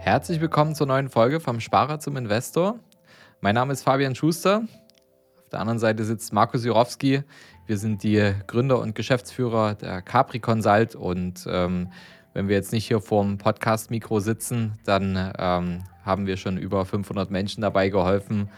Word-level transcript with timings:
Herzlich 0.00 0.40
willkommen 0.40 0.74
zur 0.74 0.86
neuen 0.86 1.10
Folge 1.10 1.40
vom 1.40 1.60
Sparer 1.60 1.98
zum 1.98 2.16
Investor. 2.16 2.78
Mein 3.40 3.54
Name 3.54 3.72
ist 3.72 3.82
Fabian 3.82 4.14
Schuster. 4.14 4.62
Auf 5.36 5.48
der 5.50 5.60
anderen 5.60 5.78
Seite 5.78 6.04
sitzt 6.04 6.32
Markus 6.32 6.64
Jurowski. 6.64 7.22
Wir 7.66 7.78
sind 7.78 8.02
die 8.02 8.32
Gründer 8.46 8.78
und 8.80 8.94
Geschäftsführer 8.94 9.74
der 9.74 10.00
Capri 10.00 10.38
Consult 10.38 10.94
und 10.94 11.46
ähm, 11.50 11.92
wenn 12.32 12.48
wir 12.48 12.56
jetzt 12.56 12.72
nicht 12.72 12.86
hier 12.86 13.00
vorm 13.00 13.36
Podcast-Mikro 13.36 14.20
sitzen, 14.20 14.78
dann 14.84 15.32
ähm, 15.38 15.84
haben 16.04 16.26
wir 16.26 16.36
schon 16.36 16.56
über 16.56 16.86
500 16.86 17.30
Menschen 17.30 17.60
dabei 17.60 17.88
geholfen, 17.88 18.48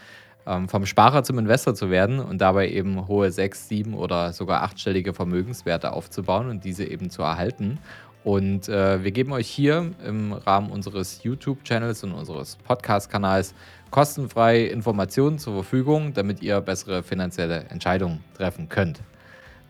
ähm, 0.46 0.68
vom 0.68 0.86
Sparer 0.86 1.22
zum 1.22 1.38
Investor 1.38 1.74
zu 1.74 1.90
werden 1.90 2.20
und 2.20 2.40
dabei 2.40 2.68
eben 2.70 3.08
hohe 3.08 3.32
sechs, 3.32 3.68
sieben 3.68 3.94
oder 3.94 4.32
sogar 4.32 4.62
achtstellige 4.62 5.14
Vermögenswerte 5.14 5.92
aufzubauen 5.92 6.48
und 6.48 6.64
diese 6.64 6.84
eben 6.84 7.10
zu 7.10 7.22
erhalten. 7.22 7.78
Und 8.22 8.68
äh, 8.68 9.02
wir 9.02 9.12
geben 9.12 9.32
euch 9.32 9.48
hier 9.48 9.92
im 10.06 10.32
Rahmen 10.32 10.70
unseres 10.70 11.22
YouTube-Channels 11.22 12.04
und 12.04 12.12
unseres 12.12 12.56
Podcast-Kanals 12.56 13.54
kostenfrei 13.90 14.66
Informationen 14.66 15.38
zur 15.38 15.54
Verfügung, 15.54 16.12
damit 16.12 16.42
ihr 16.42 16.60
bessere 16.60 17.02
finanzielle 17.02 17.64
Entscheidungen 17.70 18.22
treffen 18.34 18.68
könnt. 18.68 19.00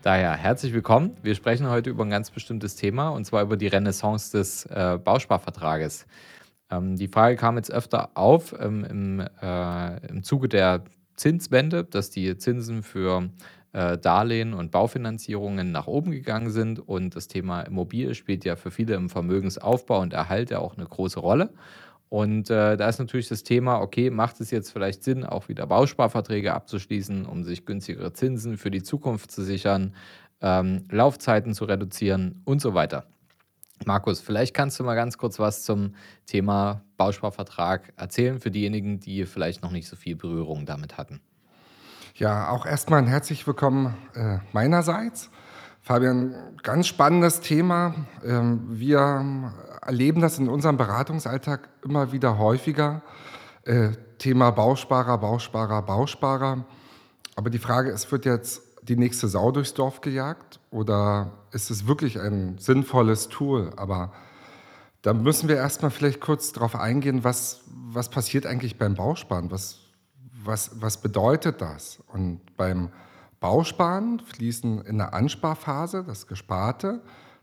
Daher 0.01 0.35
herzlich 0.35 0.73
willkommen. 0.73 1.15
Wir 1.23 1.35
sprechen 1.35 1.69
heute 1.69 1.91
über 1.91 2.03
ein 2.03 2.09
ganz 2.09 2.29
bestimmtes 2.29 2.75
Thema 2.75 3.09
und 3.09 3.23
zwar 3.23 3.41
über 3.43 3.55
die 3.55 3.67
Renaissance 3.67 4.37
des 4.37 4.65
äh, 4.65 4.99
Bausparvertrages. 5.01 6.05
Ähm, 6.69 6.97
die 6.97 7.07
Frage 7.07 7.37
kam 7.37 7.55
jetzt 7.55 7.71
öfter 7.71 8.09
auf 8.15 8.53
ähm, 8.59 8.83
im, 8.83 9.27
äh, 9.41 10.07
im 10.07 10.23
Zuge 10.23 10.49
der 10.49 10.83
Zinswende, 11.15 11.85
dass 11.85 12.09
die 12.09 12.35
Zinsen 12.35 12.83
für 12.83 13.29
äh, 13.73 13.97
Darlehen 13.97 14.53
und 14.53 14.71
Baufinanzierungen 14.71 15.71
nach 15.71 15.87
oben 15.87 16.11
gegangen 16.11 16.51
sind 16.51 16.79
und 16.79 17.15
das 17.15 17.27
Thema 17.27 17.61
Immobilie 17.61 18.15
spielt 18.15 18.45
ja 18.45 18.55
für 18.55 18.71
viele 18.71 18.95
im 18.95 19.09
Vermögensaufbau 19.09 19.99
und 20.01 20.13
Erhalt 20.13 20.51
ja 20.51 20.59
auch 20.59 20.75
eine 20.75 20.85
große 20.85 21.19
Rolle. 21.19 21.53
Und 22.09 22.49
äh, 22.49 22.75
da 22.75 22.89
ist 22.89 22.99
natürlich 22.99 23.29
das 23.29 23.43
Thema, 23.43 23.79
okay, 23.79 24.09
macht 24.09 24.41
es 24.41 24.51
jetzt 24.51 24.71
vielleicht 24.71 25.01
Sinn, 25.01 25.23
auch 25.23 25.47
wieder 25.47 25.65
Bausparverträge 25.65 26.53
abzuschließen, 26.53 27.25
um 27.25 27.45
sich 27.45 27.65
günstigere 27.65 28.11
Zinsen 28.11 28.57
für 28.57 28.69
die 28.69 28.83
Zukunft 28.83 29.31
zu 29.31 29.43
sichern, 29.43 29.95
ähm, 30.41 30.83
Laufzeiten 30.91 31.53
zu 31.53 31.63
reduzieren 31.63 32.41
und 32.43 32.61
so 32.61 32.73
weiter. 32.73 33.05
Markus, 33.85 34.19
vielleicht 34.19 34.53
kannst 34.53 34.77
du 34.79 34.83
mal 34.83 34.95
ganz 34.95 35.17
kurz 35.17 35.39
was 35.39 35.63
zum 35.63 35.95
Thema 36.25 36.83
Bausparvertrag 36.97 37.93
erzählen 37.95 38.39
für 38.39 38.51
diejenigen, 38.51 38.99
die 38.99 39.25
vielleicht 39.25 39.63
noch 39.63 39.71
nicht 39.71 39.87
so 39.87 39.95
viel 39.95 40.17
Berührung 40.17 40.65
damit 40.65 40.97
hatten. 40.97 41.21
Ja, 42.15 42.49
auch 42.49 42.65
erstmal 42.65 42.99
ein 42.99 43.07
herzlich 43.07 43.47
willkommen 43.47 43.95
äh, 44.15 44.39
meinerseits. 44.51 45.29
Fabian, 45.81 46.35
ganz 46.61 46.87
spannendes 46.87 47.39
Thema. 47.39 47.95
Ähm, 48.25 48.63
wir 48.67 49.53
erleben 49.81 50.19
das 50.19 50.37
in 50.37 50.49
unserem 50.49 50.75
Beratungsalltag 50.75 51.69
immer 51.85 52.11
wieder 52.11 52.37
häufiger. 52.37 53.01
Äh, 53.63 53.91
Thema 54.17 54.51
Bausparer, 54.51 55.17
Bausparer, 55.19 55.81
Bausparer. 55.83 56.65
Aber 57.37 57.49
die 57.49 57.59
Frage 57.59 57.91
ist, 57.91 58.11
wird 58.11 58.25
jetzt 58.25 58.61
die 58.81 58.97
nächste 58.97 59.29
Sau 59.29 59.51
durchs 59.51 59.73
Dorf 59.73 60.01
gejagt 60.01 60.59
oder 60.69 61.31
ist 61.51 61.71
es 61.71 61.87
wirklich 61.87 62.19
ein 62.19 62.57
sinnvolles 62.57 63.29
Tool? 63.29 63.71
Aber 63.77 64.11
da 65.01 65.13
müssen 65.13 65.47
wir 65.47 65.55
erstmal 65.55 65.91
vielleicht 65.91 66.19
kurz 66.19 66.51
darauf 66.51 66.75
eingehen, 66.75 67.23
was, 67.23 67.61
was 67.67 68.09
passiert 68.09 68.45
eigentlich 68.45 68.77
beim 68.77 68.95
Bausparen? 68.95 69.49
Was, 69.49 69.79
was, 70.43 70.71
was 70.81 71.01
bedeutet 71.01 71.61
das? 71.61 71.99
Und 72.07 72.41
beim 72.57 72.89
Bausparen 73.39 74.19
fließen 74.19 74.85
in 74.85 74.97
der 74.97 75.13
Ansparphase 75.13 76.03
das 76.05 76.27
Gesparte, 76.27 77.01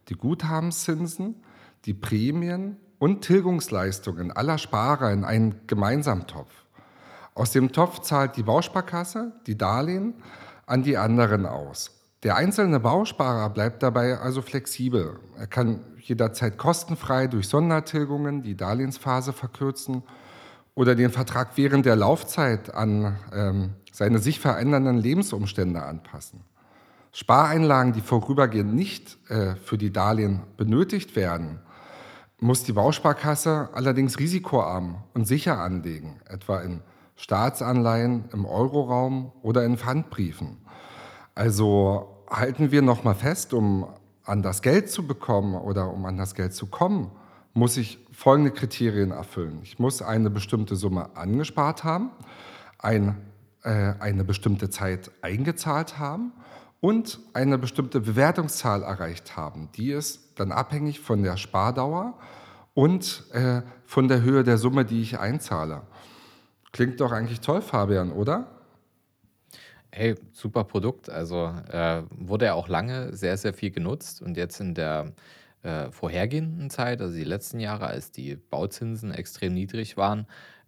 die 0.08 0.14
Guthabenszinsen, 0.14 1.42
die 1.84 1.94
Prämien 1.94 2.76
und 2.98 3.22
Tilgungsleistungen 3.22 4.32
aller 4.32 4.58
Sparer 4.58 5.12
in 5.12 5.24
einen 5.24 5.66
Gemeinsamtopf. 5.66 6.52
Aus 7.34 7.52
dem 7.52 7.72
Topf 7.72 8.00
zahlt 8.00 8.36
die 8.36 8.42
Bausparkasse 8.42 9.32
die 9.46 9.56
Darlehen 9.56 10.14
an 10.66 10.82
die 10.82 10.96
anderen 10.96 11.46
aus. 11.46 11.92
Der 12.24 12.34
einzelne 12.34 12.80
Bausparer 12.80 13.48
bleibt 13.50 13.82
dabei 13.82 14.18
also 14.18 14.42
flexibel. 14.42 15.20
Er 15.36 15.46
kann 15.46 15.84
jederzeit 15.98 16.58
kostenfrei 16.58 17.28
durch 17.28 17.48
Sondertilgungen 17.48 18.42
die 18.42 18.56
Darlehensphase 18.56 19.32
verkürzen 19.32 20.02
oder 20.78 20.94
den 20.94 21.10
Vertrag 21.10 21.56
während 21.56 21.86
der 21.86 21.96
Laufzeit 21.96 22.72
an 22.72 23.16
ähm, 23.34 23.70
seine 23.90 24.20
sich 24.20 24.38
verändernden 24.38 24.96
Lebensumstände 24.96 25.82
anpassen. 25.82 26.44
Spareinlagen, 27.10 27.94
die 27.94 28.00
vorübergehend 28.00 28.76
nicht 28.76 29.18
äh, 29.28 29.56
für 29.56 29.76
die 29.76 29.92
Darlehen 29.92 30.38
benötigt 30.56 31.16
werden, 31.16 31.58
muss 32.38 32.62
die 32.62 32.74
Bausparkasse 32.74 33.70
allerdings 33.72 34.20
risikoarm 34.20 35.02
und 35.14 35.26
sicher 35.26 35.58
anlegen, 35.58 36.20
etwa 36.28 36.60
in 36.60 36.80
Staatsanleihen 37.16 38.26
im 38.32 38.46
Euroraum 38.46 39.32
oder 39.42 39.64
in 39.64 39.78
Pfandbriefen. 39.78 40.58
Also 41.34 42.08
halten 42.30 42.70
wir 42.70 42.82
noch 42.82 43.02
mal 43.02 43.14
fest, 43.14 43.52
um 43.52 43.88
an 44.22 44.44
das 44.44 44.62
Geld 44.62 44.92
zu 44.92 45.04
bekommen 45.08 45.56
oder 45.56 45.92
um 45.92 46.06
an 46.06 46.18
das 46.18 46.36
Geld 46.36 46.54
zu 46.54 46.66
kommen, 46.66 47.10
muss 47.54 47.76
ich 47.76 47.98
folgende 48.12 48.50
Kriterien 48.50 49.10
erfüllen. 49.10 49.60
Ich 49.62 49.78
muss 49.78 50.02
eine 50.02 50.30
bestimmte 50.30 50.76
Summe 50.76 51.16
angespart 51.16 51.84
haben, 51.84 52.10
ein, 52.78 53.16
äh, 53.62 53.94
eine 54.00 54.24
bestimmte 54.24 54.70
Zeit 54.70 55.10
eingezahlt 55.22 55.98
haben 55.98 56.32
und 56.80 57.18
eine 57.32 57.58
bestimmte 57.58 58.00
Bewertungszahl 58.00 58.82
erreicht 58.82 59.36
haben. 59.36 59.68
Die 59.76 59.90
ist 59.90 60.38
dann 60.38 60.52
abhängig 60.52 61.00
von 61.00 61.22
der 61.22 61.36
Spardauer 61.36 62.18
und 62.74 63.24
äh, 63.32 63.62
von 63.84 64.08
der 64.08 64.22
Höhe 64.22 64.44
der 64.44 64.58
Summe, 64.58 64.84
die 64.84 65.02
ich 65.02 65.18
einzahle. 65.18 65.82
Klingt 66.72 67.00
doch 67.00 67.12
eigentlich 67.12 67.40
toll, 67.40 67.62
Fabian, 67.62 68.12
oder? 68.12 68.46
Hey, 69.90 70.14
super 70.32 70.64
Produkt. 70.64 71.10
Also 71.10 71.46
äh, 71.70 72.02
wurde 72.10 72.46
ja 72.46 72.54
auch 72.54 72.68
lange 72.68 73.16
sehr, 73.16 73.36
sehr 73.36 73.54
viel 73.54 73.70
genutzt 73.70 74.22
und 74.22 74.36
jetzt 74.36 74.60
in 74.60 74.74
der 74.74 75.12
äh, 75.62 75.90
vorhergehenden 75.90 76.70
Zeit, 76.70 77.00
also 77.00 77.14
die 77.14 77.24
letzten 77.24 77.60
Jahre, 77.60 77.86
als 77.86 78.10
die 78.10 78.36
Bauzinsen 78.36 79.12
extrem 79.12 79.54
niedrig 79.54 79.96
waren, 79.96 80.26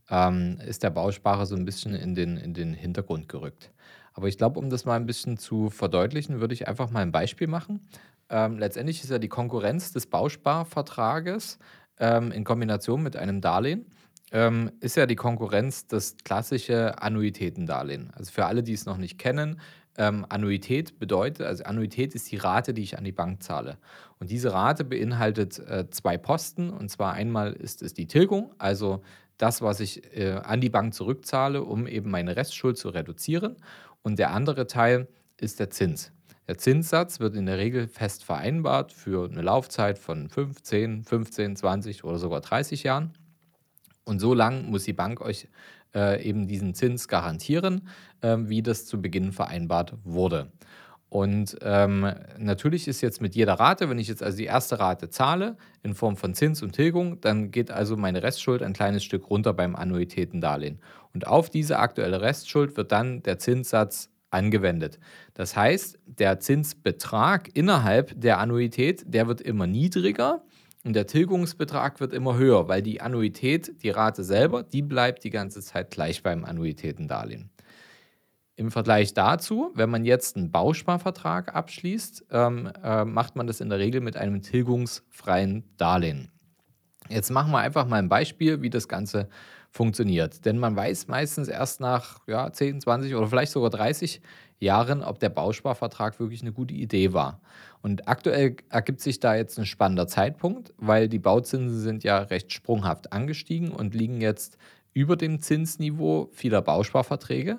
ähm, 0.08 0.58
ist 0.66 0.82
der 0.82 0.90
Bausparer 0.90 1.46
so 1.46 1.54
ein 1.54 1.64
bisschen 1.64 1.94
in 1.94 2.14
den, 2.14 2.36
in 2.36 2.54
den 2.54 2.74
Hintergrund 2.74 3.28
gerückt. 3.28 3.72
Aber 4.12 4.28
ich 4.28 4.36
glaube, 4.36 4.58
um 4.58 4.70
das 4.70 4.84
mal 4.84 4.96
ein 4.96 5.06
bisschen 5.06 5.36
zu 5.36 5.70
verdeutlichen, 5.70 6.40
würde 6.40 6.54
ich 6.54 6.66
einfach 6.66 6.90
mal 6.90 7.00
ein 7.00 7.12
Beispiel 7.12 7.46
machen. 7.46 7.88
Ähm, 8.28 8.58
letztendlich 8.58 9.02
ist 9.02 9.10
ja 9.10 9.18
die 9.18 9.28
Konkurrenz 9.28 9.92
des 9.92 10.06
Bausparvertrages 10.06 11.58
ähm, 11.98 12.32
in 12.32 12.44
Kombination 12.44 13.02
mit 13.02 13.16
einem 13.16 13.40
Darlehen 13.40 13.86
ähm, 14.32 14.70
ist 14.80 14.96
ja 14.96 15.06
die 15.06 15.16
Konkurrenz 15.16 15.86
das 15.86 16.16
klassische 16.24 17.00
Annuitätendarlehen. 17.02 18.10
Also 18.14 18.32
für 18.32 18.46
alle, 18.46 18.62
die 18.62 18.72
es 18.72 18.86
noch 18.86 18.96
nicht 18.96 19.18
kennen, 19.18 19.60
ähm, 20.00 20.24
Annuität 20.30 20.98
bedeutet, 20.98 21.46
also 21.46 21.64
Annuität 21.64 22.14
ist 22.14 22.32
die 22.32 22.38
Rate, 22.38 22.72
die 22.72 22.82
ich 22.82 22.96
an 22.96 23.04
die 23.04 23.12
Bank 23.12 23.42
zahle. 23.42 23.76
Und 24.18 24.30
diese 24.30 24.52
Rate 24.52 24.82
beinhaltet 24.82 25.58
äh, 25.58 25.90
zwei 25.90 26.16
Posten. 26.16 26.70
Und 26.70 26.90
zwar 26.90 27.12
einmal 27.12 27.52
ist 27.52 27.82
es 27.82 27.92
die 27.92 28.06
Tilgung, 28.06 28.54
also 28.56 29.02
das, 29.36 29.60
was 29.60 29.78
ich 29.78 30.16
äh, 30.16 30.40
an 30.42 30.62
die 30.62 30.70
Bank 30.70 30.94
zurückzahle, 30.94 31.62
um 31.62 31.86
eben 31.86 32.10
meine 32.10 32.34
Restschuld 32.34 32.78
zu 32.78 32.88
reduzieren. 32.88 33.56
Und 34.02 34.18
der 34.18 34.30
andere 34.30 34.66
Teil 34.66 35.06
ist 35.36 35.60
der 35.60 35.68
Zins. 35.68 36.12
Der 36.48 36.56
Zinssatz 36.56 37.20
wird 37.20 37.36
in 37.36 37.44
der 37.44 37.58
Regel 37.58 37.86
fest 37.86 38.24
vereinbart 38.24 38.92
für 38.92 39.28
eine 39.28 39.42
Laufzeit 39.42 39.98
von 39.98 40.30
15, 40.30 41.04
15, 41.04 41.56
20 41.56 42.04
oder 42.04 42.18
sogar 42.18 42.40
30 42.40 42.84
Jahren. 42.84 43.12
Und 44.04 44.18
so 44.18 44.32
lang 44.32 44.70
muss 44.70 44.84
die 44.84 44.94
Bank 44.94 45.20
euch 45.20 45.46
äh, 45.94 46.22
eben 46.22 46.46
diesen 46.46 46.74
Zins 46.74 47.08
garantieren, 47.08 47.88
äh, 48.20 48.36
wie 48.38 48.62
das 48.62 48.86
zu 48.86 49.00
Beginn 49.00 49.32
vereinbart 49.32 49.94
wurde. 50.04 50.50
Und 51.10 51.56
ähm, 51.62 52.08
natürlich 52.38 52.86
ist 52.86 53.00
jetzt 53.00 53.20
mit 53.20 53.34
jeder 53.34 53.54
Rate, 53.54 53.90
wenn 53.90 53.98
ich 53.98 54.06
jetzt 54.06 54.22
also 54.22 54.38
die 54.38 54.44
erste 54.44 54.78
Rate 54.78 55.10
zahle 55.10 55.56
in 55.82 55.94
Form 55.94 56.16
von 56.16 56.34
Zins 56.34 56.62
und 56.62 56.70
Tilgung, 56.70 57.20
dann 57.20 57.50
geht 57.50 57.72
also 57.72 57.96
meine 57.96 58.22
Restschuld 58.22 58.62
ein 58.62 58.72
kleines 58.72 59.02
Stück 59.02 59.28
runter 59.28 59.52
beim 59.52 59.74
Annuitätendarlehen. 59.74 60.78
Und 61.12 61.26
auf 61.26 61.50
diese 61.50 61.80
aktuelle 61.80 62.20
Restschuld 62.20 62.76
wird 62.76 62.92
dann 62.92 63.24
der 63.24 63.40
Zinssatz 63.40 64.10
angewendet. 64.30 65.00
Das 65.34 65.56
heißt, 65.56 65.98
der 66.06 66.38
Zinsbetrag 66.38 67.50
innerhalb 67.54 68.12
der 68.20 68.38
Annuität, 68.38 69.02
der 69.06 69.26
wird 69.26 69.40
immer 69.40 69.66
niedriger 69.66 70.44
und 70.84 70.94
der 70.94 71.06
Tilgungsbetrag 71.06 72.00
wird 72.00 72.12
immer 72.12 72.36
höher, 72.36 72.68
weil 72.68 72.82
die 72.82 73.00
Annuität, 73.00 73.82
die 73.82 73.90
Rate 73.90 74.24
selber, 74.24 74.62
die 74.62 74.82
bleibt 74.82 75.24
die 75.24 75.30
ganze 75.30 75.60
Zeit 75.60 75.90
gleich 75.90 76.22
beim 76.22 76.44
Annuitätendarlehen. 76.44 77.50
Im 78.56 78.70
Vergleich 78.70 79.14
dazu, 79.14 79.70
wenn 79.74 79.90
man 79.90 80.04
jetzt 80.04 80.36
einen 80.36 80.50
Bausparvertrag 80.50 81.54
abschließt, 81.54 82.26
ähm, 82.30 82.70
äh, 82.82 83.04
macht 83.04 83.36
man 83.36 83.46
das 83.46 83.60
in 83.60 83.68
der 83.68 83.78
Regel 83.78 84.00
mit 84.00 84.16
einem 84.16 84.42
tilgungsfreien 84.42 85.64
Darlehen. 85.76 86.30
Jetzt 87.08 87.30
machen 87.30 87.52
wir 87.52 87.58
einfach 87.58 87.86
mal 87.86 87.96
ein 87.96 88.08
Beispiel, 88.08 88.62
wie 88.62 88.70
das 88.70 88.86
Ganze 88.86 89.28
funktioniert. 89.70 90.44
Denn 90.44 90.58
man 90.58 90.76
weiß 90.76 91.08
meistens 91.08 91.48
erst 91.48 91.80
nach 91.80 92.26
ja, 92.26 92.52
10, 92.52 92.80
20 92.80 93.14
oder 93.14 93.26
vielleicht 93.26 93.52
sogar 93.52 93.70
30 93.70 94.20
Jahren, 94.60 95.02
ob 95.02 95.18
der 95.18 95.30
Bausparvertrag 95.30 96.20
wirklich 96.20 96.42
eine 96.42 96.52
gute 96.52 96.74
Idee 96.74 97.12
war. 97.12 97.40
Und 97.82 98.08
aktuell 98.08 98.56
ergibt 98.68 99.00
sich 99.00 99.18
da 99.20 99.34
jetzt 99.34 99.58
ein 99.58 99.66
spannender 99.66 100.06
Zeitpunkt, 100.06 100.72
weil 100.76 101.08
die 101.08 101.18
Bauzinsen 101.18 101.80
sind 101.80 102.04
ja 102.04 102.18
recht 102.18 102.52
sprunghaft 102.52 103.12
angestiegen 103.12 103.72
und 103.72 103.94
liegen 103.94 104.20
jetzt 104.20 104.58
über 104.92 105.16
dem 105.16 105.40
Zinsniveau 105.40 106.28
vieler 106.32 106.62
Bausparverträge. 106.62 107.58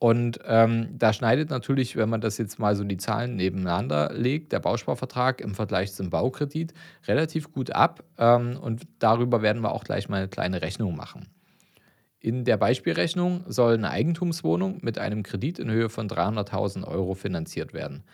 Und 0.00 0.40
ähm, 0.46 0.88
da 0.98 1.12
schneidet 1.12 1.50
natürlich, 1.50 1.94
wenn 1.94 2.08
man 2.08 2.22
das 2.22 2.38
jetzt 2.38 2.58
mal 2.58 2.74
so 2.74 2.84
die 2.84 2.96
Zahlen 2.96 3.36
nebeneinander 3.36 4.10
legt, 4.14 4.50
der 4.50 4.58
Bausparvertrag 4.58 5.42
im 5.42 5.54
Vergleich 5.54 5.92
zum 5.92 6.08
Baukredit 6.08 6.72
relativ 7.06 7.52
gut 7.52 7.70
ab. 7.72 8.02
Ähm, 8.16 8.56
und 8.56 8.88
darüber 8.98 9.42
werden 9.42 9.62
wir 9.62 9.72
auch 9.72 9.84
gleich 9.84 10.08
mal 10.08 10.16
eine 10.16 10.28
kleine 10.28 10.62
Rechnung 10.62 10.96
machen. 10.96 11.28
In 12.22 12.44
der 12.44 12.58
Beispielrechnung 12.58 13.44
soll 13.48 13.74
eine 13.74 13.90
Eigentumswohnung 13.90 14.78
mit 14.82 14.98
einem 14.98 15.22
Kredit 15.22 15.58
in 15.58 15.70
Höhe 15.70 15.88
von 15.88 16.06
300.000 16.06 16.86
Euro 16.86 17.14
finanziert 17.14 17.72
werden. 17.72 18.04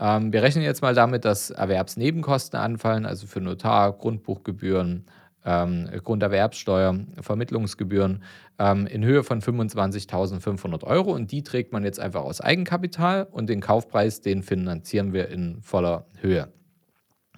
Ähm, 0.00 0.32
wir 0.32 0.42
rechnen 0.42 0.64
jetzt 0.64 0.80
mal 0.80 0.94
damit, 0.94 1.26
dass 1.26 1.50
Erwerbsnebenkosten 1.50 2.58
anfallen, 2.58 3.04
also 3.04 3.26
für 3.26 3.42
Notar, 3.42 3.92
Grundbuchgebühren, 3.92 5.04
ähm, 5.44 5.86
Grunderwerbssteuer, 6.02 7.00
Vermittlungsgebühren 7.20 8.22
ähm, 8.58 8.86
in 8.86 9.04
Höhe 9.04 9.22
von 9.22 9.42
25.500 9.42 10.84
Euro 10.84 11.12
und 11.12 11.30
die 11.30 11.42
trägt 11.42 11.72
man 11.72 11.84
jetzt 11.84 12.00
einfach 12.00 12.22
aus 12.22 12.40
Eigenkapital 12.40 13.28
und 13.30 13.50
den 13.50 13.60
Kaufpreis, 13.60 14.22
den 14.22 14.42
finanzieren 14.42 15.12
wir 15.12 15.28
in 15.28 15.60
voller 15.60 16.06
Höhe. 16.20 16.48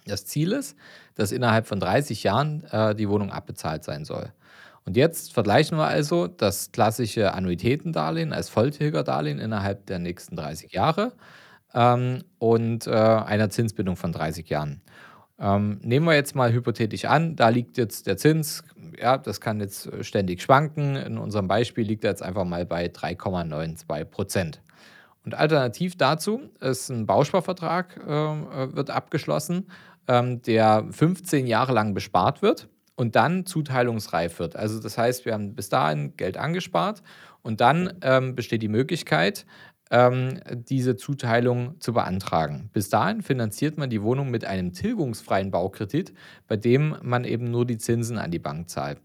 Das 0.06 0.26
Ziel 0.26 0.52
ist, 0.52 0.76
dass 1.17 1.32
innerhalb 1.32 1.67
von 1.67 1.81
30 1.81 2.22
Jahren 2.22 2.62
äh, 2.70 2.94
die 2.94 3.08
Wohnung 3.08 3.32
abbezahlt 3.32 3.82
sein 3.82 4.05
soll. 4.05 4.32
Und 4.86 4.96
jetzt 4.96 5.32
vergleichen 5.32 5.78
wir 5.78 5.86
also 5.86 6.26
das 6.26 6.70
klassische 6.70 7.32
Annuitätendarlehen 7.32 8.32
als 8.32 8.50
Volltilgerdarlehen 8.50 9.38
innerhalb 9.38 9.86
der 9.86 9.98
nächsten 9.98 10.36
30 10.36 10.72
Jahre 10.72 11.12
ähm, 11.72 12.25
und 12.38 12.86
äh, 12.86 12.90
einer 12.90 13.48
Zinsbindung 13.48 13.96
von 13.96 14.12
30 14.12 14.48
Jahren. 14.48 14.82
Ähm, 15.38 15.81
nehmen 15.82 16.06
wir 16.06 16.14
jetzt 16.14 16.34
mal 16.34 16.52
hypothetisch 16.52 17.06
an, 17.06 17.34
da 17.34 17.48
liegt 17.48 17.76
jetzt 17.78 18.06
der 18.06 18.16
Zins, 18.16 18.62
ja, 19.00 19.19
das 19.19 19.40
kann 19.40 19.58
jetzt 19.58 19.90
ständig 20.04 20.42
schwanken. 20.42 20.96
In 20.96 21.19
unserem 21.19 21.48
Beispiel 21.48 21.84
liegt 21.84 22.04
er 22.04 22.10
jetzt 22.10 22.22
einfach 22.22 22.44
mal 22.44 22.64
bei 22.66 22.86
3,92 22.86 24.04
Prozent. 24.04 24.62
Und 25.25 25.34
alternativ 25.34 25.96
dazu 25.96 26.42
ist 26.60 26.90
ein 26.90 27.06
Bausparvertrag, 27.06 27.98
ähm, 28.06 28.46
äh, 28.52 28.76
wird 28.76 28.90
abgeschlossen, 28.90 29.66
ähm, 30.06 30.42
der 30.42 30.84
15 30.90 31.46
Jahre 31.46 31.72
lang 31.72 31.94
bespart 31.94 32.42
wird 32.42 32.69
und 32.96 33.17
dann 33.17 33.46
zuteilungsreif 33.46 34.38
wird. 34.38 34.56
Also 34.56 34.81
das 34.81 34.99
heißt, 34.99 35.25
wir 35.25 35.35
haben 35.35 35.55
bis 35.55 35.69
dahin 35.69 36.17
Geld 36.17 36.37
angespart 36.37 37.02
und 37.43 37.61
dann 37.61 37.94
ähm, 38.02 38.35
besteht 38.35 38.62
die 38.62 38.69
Möglichkeit, 38.69 39.46
ähm, 39.91 40.41
diese 40.52 40.96
Zuteilung 40.96 41.81
zu 41.81 41.93
beantragen. 41.93 42.70
Bis 42.73 42.88
dahin 42.88 43.23
finanziert 43.23 43.79
man 43.79 43.91
die 43.91 44.02
Wohnung 44.02 44.31
mit 44.31 44.44
einem 44.44 44.73
tilgungsfreien 44.73 45.50
Baukredit, 45.50 46.14
bei 46.49 46.56
dem 46.56 46.96
man 47.02 47.25
eben 47.25 47.50
nur 47.50 47.67
die 47.67 47.79
Zinsen 47.79 48.19
an 48.19 48.31
die 48.31 48.38
Bank 48.38 48.70
zahlt. 48.70 49.00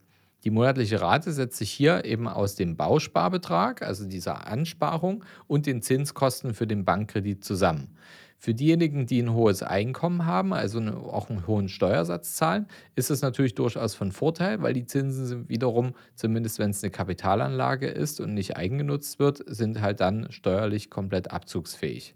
Die 0.46 0.52
monatliche 0.52 1.02
Rate 1.02 1.34
setzt 1.34 1.58
sich 1.58 1.70
hier 1.70 2.06
eben 2.06 2.28
aus 2.28 2.56
dem 2.56 2.78
Bausparbetrag, 2.78 3.82
also 3.82 4.08
dieser 4.08 4.48
Ansparung, 4.48 5.26
und 5.48 5.66
den 5.66 5.82
Zinskosten 5.82 6.54
für 6.54 6.66
den 6.66 6.86
Bankkredit 6.86 7.44
zusammen. 7.44 7.98
Für 8.42 8.54
diejenigen, 8.54 9.06
die 9.06 9.22
ein 9.22 9.34
hohes 9.34 9.64
Einkommen 9.64 10.26
haben, 10.26 10.54
also 10.54 10.80
auch 10.80 11.30
einen 11.30 11.46
hohen 11.46 11.68
Steuersatz 11.68 12.36
zahlen, 12.36 12.68
ist 12.96 13.12
es 13.12 13.22
natürlich 13.22 13.54
durchaus 13.54 13.96
von 13.96 14.14
Vorteil, 14.14 14.62
weil 14.62 14.72
die 14.72 14.86
Zinsen 14.86 15.26
sind 15.26 15.50
wiederum, 15.50 15.94
zumindest 16.16 16.58
wenn 16.58 16.70
es 16.70 16.82
eine 16.82 16.90
Kapitalanlage 16.90 17.88
ist 17.88 18.22
und 18.22 18.34
nicht 18.34 18.56
eigengenutzt 18.56 19.20
wird, 19.20 19.44
sind 19.46 19.82
halt 19.82 20.00
dann 20.00 20.32
steuerlich 20.32 20.90
komplett 20.90 21.32
abzugsfähig. 21.32 22.16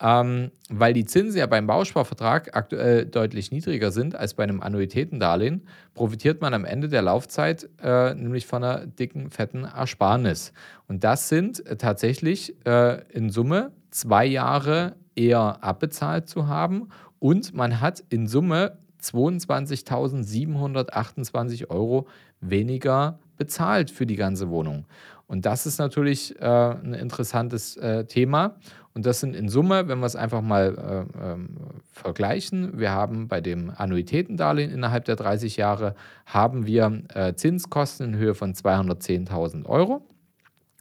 Ähm, 0.00 0.52
weil 0.70 0.94
die 0.94 1.04
Zinsen 1.04 1.38
ja 1.38 1.46
beim 1.46 1.66
Bausparvertrag 1.66 2.56
aktuell 2.56 3.04
deutlich 3.04 3.50
niedriger 3.50 3.90
sind 3.90 4.14
als 4.14 4.32
bei 4.32 4.42
einem 4.42 4.62
Annuitätendarlehen, 4.62 5.66
profitiert 5.92 6.40
man 6.40 6.54
am 6.54 6.64
Ende 6.64 6.88
der 6.88 7.02
Laufzeit 7.02 7.68
äh, 7.82 8.14
nämlich 8.14 8.46
von 8.46 8.64
einer 8.64 8.86
dicken, 8.86 9.30
fetten 9.30 9.64
Ersparnis. 9.64 10.54
Und 10.88 11.04
das 11.04 11.28
sind 11.28 11.62
tatsächlich 11.78 12.54
äh, 12.66 13.02
in 13.10 13.28
Summe 13.28 13.72
zwei 13.90 14.24
Jahre 14.24 14.96
eher 15.16 15.64
abbezahlt 15.64 16.28
zu 16.28 16.46
haben 16.46 16.90
und 17.18 17.54
man 17.54 17.80
hat 17.80 18.04
in 18.10 18.28
Summe 18.28 18.78
22.728 19.02 21.70
Euro 21.70 22.06
weniger 22.40 23.18
bezahlt 23.36 23.90
für 23.90 24.06
die 24.06 24.16
ganze 24.16 24.48
Wohnung. 24.50 24.86
Und 25.26 25.44
das 25.44 25.66
ist 25.66 25.78
natürlich 25.78 26.40
äh, 26.40 26.44
ein 26.44 26.94
interessantes 26.94 27.76
äh, 27.76 28.04
Thema. 28.04 28.56
Und 28.94 29.04
das 29.04 29.20
sind 29.20 29.36
in 29.36 29.48
Summe, 29.48 29.88
wenn 29.88 29.98
wir 29.98 30.06
es 30.06 30.16
einfach 30.16 30.40
mal 30.40 30.78
äh, 30.78 31.32
ähm, 31.32 31.56
vergleichen, 31.92 32.78
wir 32.78 32.92
haben 32.92 33.28
bei 33.28 33.40
dem 33.40 33.72
Annuitätendarlehen 33.76 34.70
innerhalb 34.70 35.04
der 35.04 35.16
30 35.16 35.56
Jahre, 35.56 35.94
haben 36.24 36.66
wir 36.66 37.02
äh, 37.12 37.34
Zinskosten 37.34 38.06
in 38.06 38.16
Höhe 38.16 38.34
von 38.34 38.54
210.000 38.54 39.66
Euro 39.66 40.06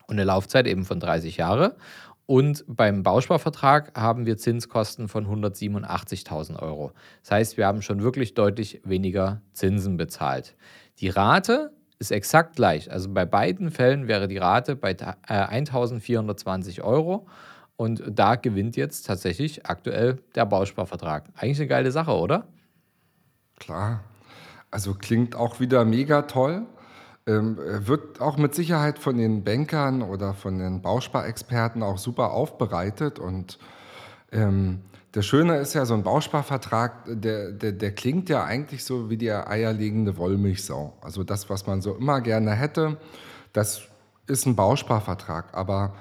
und 0.07 0.15
eine 0.15 0.23
Laufzeit 0.23 0.67
eben 0.67 0.85
von 0.85 0.99
30 0.99 1.37
Jahre. 1.37 1.75
Und 2.27 2.63
beim 2.67 3.03
Bausparvertrag 3.03 3.95
haben 3.95 4.25
wir 4.25 4.37
Zinskosten 4.37 5.07
von 5.07 5.27
187.000 5.27 6.59
Euro. 6.59 6.91
Das 7.21 7.31
heißt, 7.31 7.57
wir 7.57 7.67
haben 7.67 7.81
schon 7.83 8.01
wirklich 8.01 8.33
deutlich 8.33 8.81
weniger 8.83 9.41
Zinsen 9.53 9.95
bezahlt. 9.97 10.55
Die 10.99 11.09
Rate 11.09 11.71
ist 11.99 12.11
exakt 12.11 12.55
gleich. 12.55 12.91
Also 12.91 13.09
bei 13.13 13.25
beiden 13.25 13.69
Fällen 13.69 14.07
wäre 14.07 14.27
die 14.27 14.37
Rate 14.37 14.75
bei 14.75 14.93
1.420 14.93 16.81
Euro. 16.81 17.27
Und 17.77 18.03
da 18.07 18.35
gewinnt 18.35 18.75
jetzt 18.75 19.05
tatsächlich 19.05 19.65
aktuell 19.65 20.19
der 20.33 20.45
Bausparvertrag. 20.45 21.25
Eigentlich 21.35 21.59
eine 21.59 21.67
geile 21.67 21.91
Sache, 21.91 22.11
oder? 22.11 22.47
Klar. 23.59 24.03
Also 24.71 24.93
klingt 24.93 25.35
auch 25.35 25.59
wieder 25.59 25.85
mega 25.85 26.23
toll. 26.23 26.65
Ähm, 27.27 27.57
wird 27.57 28.21
auch 28.21 28.37
mit 28.37 28.53
Sicherheit 28.53 28.99
von 28.99 29.17
den 29.17 29.43
Bankern 29.43 30.03
oder 30.03 30.35
von 30.35 30.59
den 30.59 30.81
Bausparexperten 30.81 31.81
auch 31.81 31.97
super 31.97 32.31
aufbereitet. 32.31 33.17
Und 33.17 33.57
ähm, 34.31 34.81
das 35.11 35.25
Schöne 35.25 35.57
ist 35.57 35.73
ja, 35.73 35.85
so 35.85 35.95
ein 35.95 36.03
Bausparvertrag, 36.03 37.03
der, 37.07 37.51
der, 37.51 37.71
der 37.71 37.91
klingt 37.93 38.29
ja 38.29 38.43
eigentlich 38.43 38.83
so 38.83 39.09
wie 39.09 39.17
die 39.17 39.31
eierlegende 39.31 40.17
Wollmilchsau. 40.17 40.93
Also 41.01 41.23
das, 41.23 41.49
was 41.49 41.65
man 41.65 41.81
so 41.81 41.95
immer 41.95 42.21
gerne 42.21 42.51
hätte, 42.51 42.97
das 43.53 43.81
ist 44.27 44.45
ein 44.45 44.55
Bausparvertrag. 44.55 45.53
Aber 45.53 45.95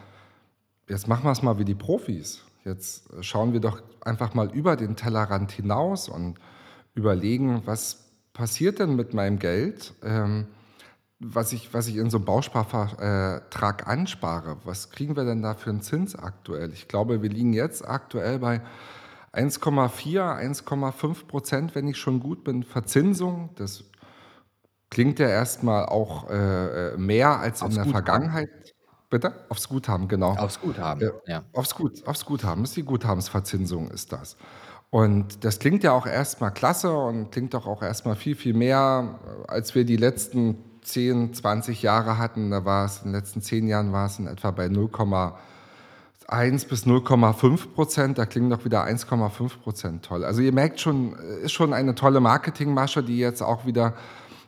jetzt 0.88 1.08
machen 1.08 1.24
wir 1.24 1.32
es 1.32 1.42
mal 1.42 1.58
wie 1.58 1.64
die 1.64 1.74
Profis. 1.74 2.42
Jetzt 2.64 3.08
schauen 3.20 3.52
wir 3.52 3.60
doch 3.60 3.82
einfach 4.02 4.34
mal 4.34 4.50
über 4.52 4.76
den 4.76 4.96
Tellerrand 4.96 5.52
hinaus 5.52 6.08
und 6.08 6.36
überlegen, 6.94 7.62
was 7.64 8.04
passiert 8.32 8.78
denn 8.78 8.96
mit 8.96 9.14
meinem 9.14 9.38
Geld? 9.38 9.94
Ähm, 10.02 10.48
was 11.32 11.52
ich, 11.52 11.72
was 11.72 11.86
ich 11.86 11.96
in 11.96 12.10
so 12.10 12.18
einem 12.18 12.26
Bausparvertrag 12.26 13.86
anspare, 13.86 14.56
was 14.64 14.90
kriegen 14.90 15.16
wir 15.16 15.24
denn 15.24 15.42
da 15.42 15.54
für 15.54 15.70
einen 15.70 15.80
Zins 15.80 16.16
aktuell? 16.16 16.72
Ich 16.72 16.88
glaube, 16.88 17.22
wir 17.22 17.30
liegen 17.30 17.52
jetzt 17.52 17.86
aktuell 17.86 18.38
bei 18.38 18.60
1,4, 19.32 20.20
1,5 20.20 21.26
Prozent, 21.26 21.74
wenn 21.74 21.88
ich 21.88 21.96
schon 21.96 22.20
gut 22.20 22.44
bin, 22.44 22.62
Verzinsung. 22.62 23.50
Das 23.56 23.84
klingt 24.90 25.18
ja 25.18 25.28
erstmal 25.28 25.86
auch 25.86 26.28
äh, 26.30 26.96
mehr 26.96 27.40
als 27.40 27.62
aufs 27.62 27.76
in 27.76 27.76
der 27.76 27.84
Guthaben. 27.86 28.04
Vergangenheit. 28.04 28.48
Bitte? 29.10 29.32
Aufs 29.48 29.68
Guthaben, 29.68 30.08
genau. 30.08 30.34
Aufs 30.36 30.60
Guthaben, 30.60 31.02
äh, 31.02 31.10
ja. 31.26 31.44
Aufs, 31.52 31.74
Gut, 31.74 32.06
aufs 32.06 32.24
Guthaben, 32.24 32.64
ist 32.64 32.76
die 32.76 32.82
Guthabensverzinsung, 32.82 33.90
ist 33.90 34.12
das. 34.12 34.36
Und 34.90 35.44
das 35.44 35.58
klingt 35.58 35.82
ja 35.82 35.92
auch 35.92 36.06
erstmal 36.06 36.52
klasse 36.52 36.96
und 36.96 37.30
klingt 37.30 37.54
doch 37.54 37.66
auch 37.66 37.82
erstmal 37.82 38.14
viel, 38.14 38.36
viel 38.36 38.54
mehr, 38.54 39.18
als 39.48 39.74
wir 39.74 39.84
die 39.84 39.96
letzten 39.96 40.73
10, 40.84 41.34
20 41.34 41.82
Jahre 41.82 42.18
hatten, 42.18 42.50
da 42.50 42.64
war 42.64 42.84
es 42.84 42.98
in 42.98 43.06
den 43.06 43.14
letzten 43.14 43.42
10 43.42 43.66
Jahren 43.66 43.92
war 43.92 44.06
es 44.06 44.18
in 44.18 44.26
etwa 44.26 44.50
bei 44.50 44.66
0,1 44.66 46.68
bis 46.68 46.86
0,5 46.86 47.68
Prozent. 47.74 48.18
Da 48.18 48.26
klingt 48.26 48.52
doch 48.52 48.64
wieder 48.64 48.84
1,5 48.84 49.58
Prozent 49.58 50.04
toll. 50.04 50.24
Also 50.24 50.42
ihr 50.42 50.52
merkt 50.52 50.80
schon, 50.80 51.14
ist 51.42 51.52
schon 51.52 51.72
eine 51.72 51.94
tolle 51.94 52.20
Marketingmasche, 52.20 53.02
die 53.02 53.18
jetzt 53.18 53.42
auch 53.42 53.66
wieder 53.66 53.94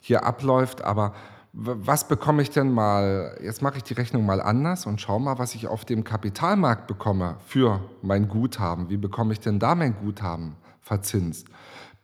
hier 0.01 0.25
abläuft. 0.25 0.85
Aber 0.85 1.15
was 1.59 2.07
bekomme 2.07 2.43
ich 2.43 2.51
denn 2.51 2.71
mal, 2.71 3.39
jetzt 3.43 3.63
mache 3.63 3.79
ich 3.79 3.83
die 3.83 3.95
Rechnung 3.95 4.27
mal 4.27 4.43
anders 4.43 4.85
und 4.85 5.01
schaue 5.01 5.21
mal, 5.21 5.39
was 5.39 5.55
ich 5.55 5.69
auf 5.69 5.87
dem 5.87 6.05
Kapitalmarkt 6.05 6.87
bekomme 6.87 7.37
für 7.47 7.81
mein 8.03 8.29
Guthaben. 8.29 8.91
Wie 8.91 8.99
bekomme 8.99 9.33
ich 9.33 9.41
denn 9.41 9.59
da 9.59 9.75
mein 9.75 9.97
Guthaben 9.97 10.57
verzinst? 10.83 11.49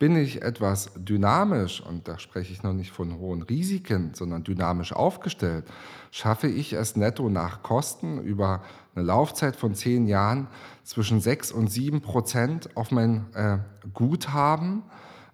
Bin 0.03 0.17
ich 0.17 0.41
etwas 0.41 0.91
dynamisch, 0.97 1.79
und 1.79 2.09
da 2.09 2.19
spreche 2.19 2.51
ich 2.51 2.61
noch 2.61 2.73
nicht 2.73 2.91
von 2.91 3.19
hohen 3.19 3.41
Risiken, 3.41 4.11
sondern 4.13 4.43
dynamisch 4.43 4.91
aufgestellt, 4.91 5.63
schaffe 6.11 6.47
ich 6.47 6.73
es 6.73 6.97
netto 6.97 7.29
nach 7.29 7.63
Kosten 7.63 8.21
über 8.21 8.63
eine 8.95 9.05
Laufzeit 9.05 9.55
von 9.55 9.75
zehn 9.75 10.07
Jahren 10.07 10.47
zwischen 10.83 11.21
6 11.21 11.53
und 11.53 11.71
7 11.71 12.01
Prozent 12.01 12.75
auf 12.75 12.91
mein 12.91 13.33
äh, 13.33 13.59
Guthaben 13.93 14.83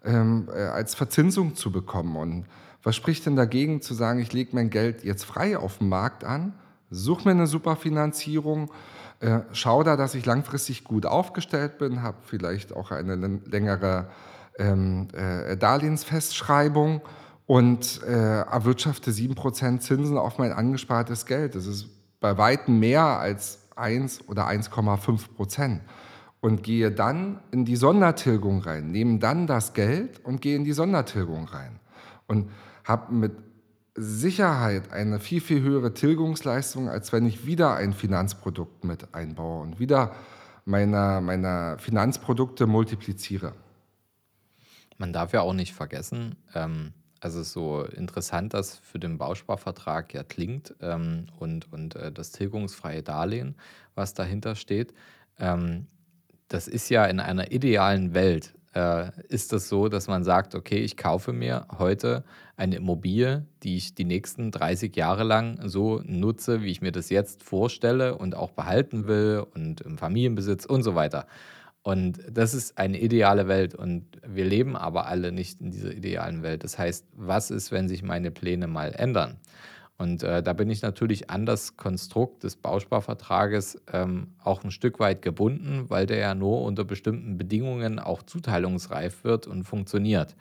ähm, 0.05 0.47
äh, 0.53 0.59
als 0.59 0.93
Verzinsung 0.93 1.55
zu 1.55 1.71
bekommen. 1.71 2.15
Und 2.15 2.45
was 2.83 2.95
spricht 2.95 3.25
denn 3.25 3.35
dagegen 3.35 3.81
zu 3.81 3.95
sagen, 3.95 4.19
ich 4.19 4.33
lege 4.33 4.51
mein 4.53 4.69
Geld 4.69 5.03
jetzt 5.03 5.23
frei 5.23 5.57
auf 5.57 5.79
dem 5.79 5.89
Markt 5.89 6.23
an, 6.23 6.53
suche 6.91 7.27
mir 7.27 7.31
eine 7.31 7.47
super 7.47 7.75
Finanzierung, 7.75 8.69
äh, 9.19 9.39
schaue 9.51 9.83
da, 9.83 9.97
dass 9.97 10.13
ich 10.13 10.27
langfristig 10.27 10.83
gut 10.83 11.07
aufgestellt 11.07 11.79
bin, 11.79 12.03
habe 12.03 12.17
vielleicht 12.21 12.71
auch 12.71 12.91
eine 12.91 13.15
längere 13.15 14.09
ähm, 14.59 15.07
äh, 15.13 15.57
Darlehensfestschreibung 15.57 17.01
und 17.47 18.03
äh, 18.03 18.41
erwirtschafte 18.41 19.11
7% 19.11 19.79
Zinsen 19.79 20.17
auf 20.17 20.37
mein 20.37 20.51
angespartes 20.51 21.25
Geld. 21.25 21.55
Das 21.55 21.65
ist 21.65 21.87
bei 22.19 22.37
weitem 22.37 22.79
mehr 22.79 23.03
als 23.03 23.67
1 23.75 24.27
oder 24.27 24.47
1,5 24.47 25.33
Prozent. 25.35 25.81
Und 26.41 26.63
gehe 26.63 26.91
dann 26.91 27.39
in 27.51 27.65
die 27.65 27.75
Sondertilgung 27.75 28.61
rein, 28.61 28.91
nehme 28.91 29.19
dann 29.19 29.45
das 29.45 29.73
Geld 29.73 30.23
und 30.23 30.41
gehe 30.41 30.55
in 30.55 30.63
die 30.63 30.71
Sondertilgung 30.71 31.45
rein. 31.45 31.79
Und 32.27 32.49
habe 32.85 33.13
mit 33.13 33.33
Sicherheit 33.95 34.93
eine 34.93 35.19
viel, 35.19 35.41
viel 35.41 35.61
höhere 35.61 35.93
Tilgungsleistung, 35.93 36.87
als 36.87 37.11
wenn 37.11 37.25
ich 37.25 37.45
wieder 37.45 37.75
ein 37.75 37.91
Finanzprodukt 37.91 38.85
mit 38.85 39.13
einbaue 39.13 39.61
und 39.61 39.79
wieder 39.79 40.13
meine, 40.63 41.19
meine 41.21 41.77
Finanzprodukte 41.79 42.67
multipliziere. 42.67 43.53
Man 44.99 45.13
darf 45.13 45.33
ja 45.33 45.41
auch 45.41 45.53
nicht 45.53 45.73
vergessen, 45.73 46.35
ähm, 46.53 46.93
also 47.21 47.41
so 47.41 47.83
interessant 47.83 48.53
das 48.53 48.77
für 48.77 48.99
den 48.99 49.17
Bausparvertrag 49.17 50.13
ja 50.13 50.23
klingt 50.23 50.75
ähm, 50.81 51.25
und, 51.39 51.71
und 51.73 51.95
äh, 51.95 52.11
das 52.11 52.31
tilgungsfreie 52.31 53.01
Darlehen, 53.01 53.55
was 53.95 54.13
dahinter 54.13 54.55
steht, 54.55 54.93
ähm, 55.39 55.87
das 56.47 56.67
ist 56.67 56.89
ja 56.89 57.05
in 57.05 57.19
einer 57.19 57.51
idealen 57.51 58.13
Welt, 58.13 58.53
äh, 58.73 59.11
ist 59.29 59.53
das 59.53 59.69
so, 59.69 59.87
dass 59.87 60.07
man 60.07 60.23
sagt, 60.23 60.53
okay, 60.53 60.79
ich 60.79 60.97
kaufe 60.97 61.33
mir 61.33 61.65
heute 61.77 62.23
eine 62.57 62.75
Immobilie, 62.75 63.45
die 63.63 63.77
ich 63.77 63.95
die 63.95 64.05
nächsten 64.05 64.51
30 64.51 64.95
Jahre 64.95 65.23
lang 65.23 65.59
so 65.67 66.01
nutze, 66.05 66.61
wie 66.61 66.71
ich 66.71 66.81
mir 66.81 66.91
das 66.91 67.09
jetzt 67.09 67.43
vorstelle 67.43 68.15
und 68.15 68.35
auch 68.35 68.51
behalten 68.51 69.07
will 69.07 69.45
und 69.55 69.81
im 69.81 69.97
Familienbesitz 69.97 70.65
und 70.65 70.83
so 70.83 70.95
weiter. 70.95 71.25
Und 71.81 72.19
das 72.29 72.53
ist 72.53 72.77
eine 72.77 72.99
ideale 72.99 73.47
Welt 73.47 73.73
und 73.73 74.05
wir 74.27 74.45
leben 74.45 74.75
aber 74.75 75.07
alle 75.07 75.31
nicht 75.31 75.61
in 75.61 75.71
dieser 75.71 75.93
idealen 75.93 76.43
Welt. 76.43 76.63
Das 76.63 76.77
heißt, 76.77 77.05
was 77.15 77.51
ist, 77.51 77.71
wenn 77.71 77.87
sich 77.87 78.03
meine 78.03 78.31
Pläne 78.31 78.67
mal 78.67 78.93
ändern? 78.93 79.37
Und 79.97 80.23
äh, 80.23 80.41
da 80.41 80.53
bin 80.53 80.69
ich 80.69 80.81
natürlich 80.81 81.29
an 81.29 81.45
das 81.45 81.75
Konstrukt 81.75 82.43
des 82.43 82.55
Bausparvertrages 82.55 83.81
ähm, 83.91 84.27
auch 84.41 84.63
ein 84.63 84.71
Stück 84.71 84.99
weit 84.99 85.21
gebunden, 85.21 85.89
weil 85.89 86.05
der 86.05 86.19
ja 86.19 86.35
nur 86.35 86.61
unter 86.61 86.85
bestimmten 86.85 87.37
Bedingungen 87.37 87.99
auch 87.99 88.23
zuteilungsreif 88.23 89.25
wird 89.25 89.45
und 89.45 89.65
funktioniert. 89.65 90.37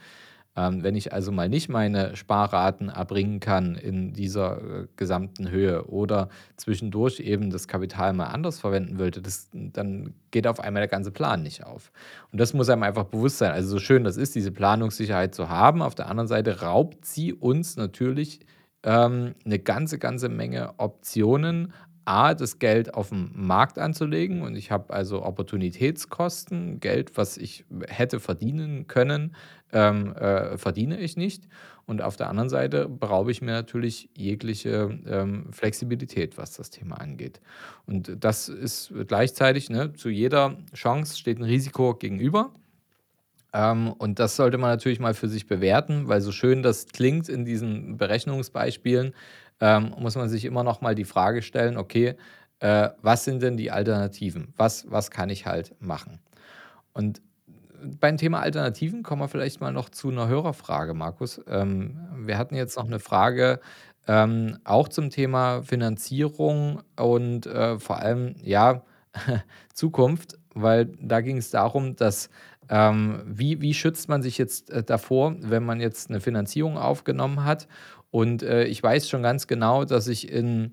Ähm, 0.58 0.82
wenn 0.82 0.96
ich 0.96 1.12
also 1.12 1.30
mal 1.30 1.48
nicht 1.48 1.68
meine 1.68 2.16
Sparraten 2.16 2.88
erbringen 2.88 3.38
kann 3.38 3.76
in 3.76 4.12
dieser 4.12 4.56
äh, 4.56 4.86
gesamten 4.96 5.50
Höhe 5.50 5.84
oder 5.84 6.30
zwischendurch 6.56 7.20
eben 7.20 7.50
das 7.50 7.68
Kapital 7.68 8.12
mal 8.12 8.26
anders 8.26 8.58
verwenden 8.58 8.98
wollte, 8.98 9.22
das, 9.22 9.48
dann 9.52 10.14
geht 10.32 10.48
auf 10.48 10.58
einmal 10.58 10.80
der 10.80 10.88
ganze 10.88 11.12
Plan 11.12 11.44
nicht 11.44 11.62
auf. 11.62 11.92
Und 12.32 12.40
das 12.40 12.54
muss 12.54 12.68
einem 12.70 12.82
einfach 12.82 13.04
bewusst 13.04 13.38
sein. 13.38 13.52
Also 13.52 13.68
so 13.68 13.78
schön 13.78 14.02
das 14.02 14.16
ist, 14.16 14.34
diese 14.34 14.50
Planungssicherheit 14.50 15.32
zu 15.32 15.48
haben, 15.48 15.80
auf 15.80 15.94
der 15.94 16.08
anderen 16.08 16.26
Seite 16.26 16.60
raubt 16.60 17.04
sie 17.04 17.32
uns 17.32 17.76
natürlich 17.76 18.40
ähm, 18.82 19.36
eine 19.44 19.60
ganze, 19.60 20.00
ganze 20.00 20.28
Menge 20.28 20.74
Optionen 20.78 21.72
A, 22.08 22.32
das 22.32 22.58
Geld 22.58 22.94
auf 22.94 23.10
dem 23.10 23.30
Markt 23.34 23.78
anzulegen 23.78 24.40
und 24.40 24.56
ich 24.56 24.70
habe 24.70 24.94
also 24.94 25.22
Opportunitätskosten, 25.22 26.80
Geld, 26.80 27.18
was 27.18 27.36
ich 27.36 27.66
hätte 27.86 28.18
verdienen 28.18 28.86
können, 28.86 29.36
ähm, 29.72 30.14
äh, 30.16 30.56
verdiene 30.56 30.98
ich 30.98 31.18
nicht. 31.18 31.46
Und 31.84 32.00
auf 32.00 32.16
der 32.16 32.30
anderen 32.30 32.48
Seite 32.48 32.88
beraube 32.88 33.30
ich 33.30 33.42
mir 33.42 33.52
natürlich 33.52 34.08
jegliche 34.16 34.98
ähm, 35.06 35.52
Flexibilität, 35.52 36.38
was 36.38 36.52
das 36.52 36.70
Thema 36.70 36.96
angeht. 36.96 37.42
Und 37.84 38.16
das 38.24 38.48
ist 38.48 38.92
gleichzeitig, 39.06 39.68
ne, 39.68 39.92
zu 39.92 40.08
jeder 40.08 40.56
Chance 40.74 41.18
steht 41.18 41.38
ein 41.38 41.44
Risiko 41.44 41.94
gegenüber. 41.94 42.52
Ähm, 43.52 43.92
und 43.92 44.18
das 44.18 44.36
sollte 44.36 44.58
man 44.58 44.70
natürlich 44.70 45.00
mal 45.00 45.14
für 45.14 45.28
sich 45.28 45.46
bewerten, 45.46 46.08
weil 46.08 46.20
so 46.20 46.32
schön 46.32 46.62
das 46.62 46.86
klingt 46.86 47.28
in 47.28 47.44
diesen 47.44 47.96
Berechnungsbeispielen, 47.96 49.14
ähm, 49.60 49.94
muss 49.98 50.16
man 50.16 50.28
sich 50.28 50.44
immer 50.44 50.62
noch 50.62 50.80
mal 50.80 50.94
die 50.94 51.04
Frage 51.04 51.42
stellen, 51.42 51.76
okay, 51.76 52.16
äh, 52.60 52.90
was 53.02 53.24
sind 53.24 53.42
denn 53.42 53.56
die 53.56 53.70
Alternativen? 53.70 54.52
Was, 54.56 54.90
was 54.90 55.10
kann 55.10 55.30
ich 55.30 55.46
halt 55.46 55.74
machen? 55.80 56.20
Und 56.92 57.22
beim 58.00 58.16
Thema 58.16 58.40
Alternativen 58.40 59.02
kommen 59.02 59.22
wir 59.22 59.28
vielleicht 59.28 59.60
mal 59.60 59.72
noch 59.72 59.88
zu 59.88 60.10
einer 60.10 60.28
Hörerfrage, 60.28 60.94
Markus. 60.94 61.40
Ähm, 61.46 61.98
wir 62.16 62.38
hatten 62.38 62.56
jetzt 62.56 62.76
noch 62.76 62.86
eine 62.86 62.98
Frage 62.98 63.60
ähm, 64.08 64.58
auch 64.64 64.88
zum 64.88 65.10
Thema 65.10 65.62
Finanzierung 65.62 66.82
und 66.96 67.46
äh, 67.46 67.78
vor 67.78 67.98
allem, 67.98 68.34
ja, 68.42 68.82
Zukunft, 69.74 70.38
weil 70.54 70.86
da 71.00 71.20
ging 71.20 71.36
es 71.36 71.50
darum, 71.50 71.94
dass 71.94 72.30
ähm, 72.70 73.22
wie, 73.24 73.60
wie 73.60 73.74
schützt 73.74 74.08
man 74.08 74.22
sich 74.22 74.38
jetzt 74.38 74.70
äh, 74.70 74.82
davor, 74.82 75.36
wenn 75.38 75.64
man 75.64 75.80
jetzt 75.80 76.10
eine 76.10 76.20
Finanzierung 76.20 76.76
aufgenommen 76.76 77.44
hat 77.44 77.68
und 78.10 78.42
äh, 78.42 78.64
ich 78.64 78.82
weiß 78.82 79.08
schon 79.08 79.22
ganz 79.22 79.46
genau, 79.46 79.84
dass 79.84 80.08
ich 80.08 80.30
in 80.30 80.72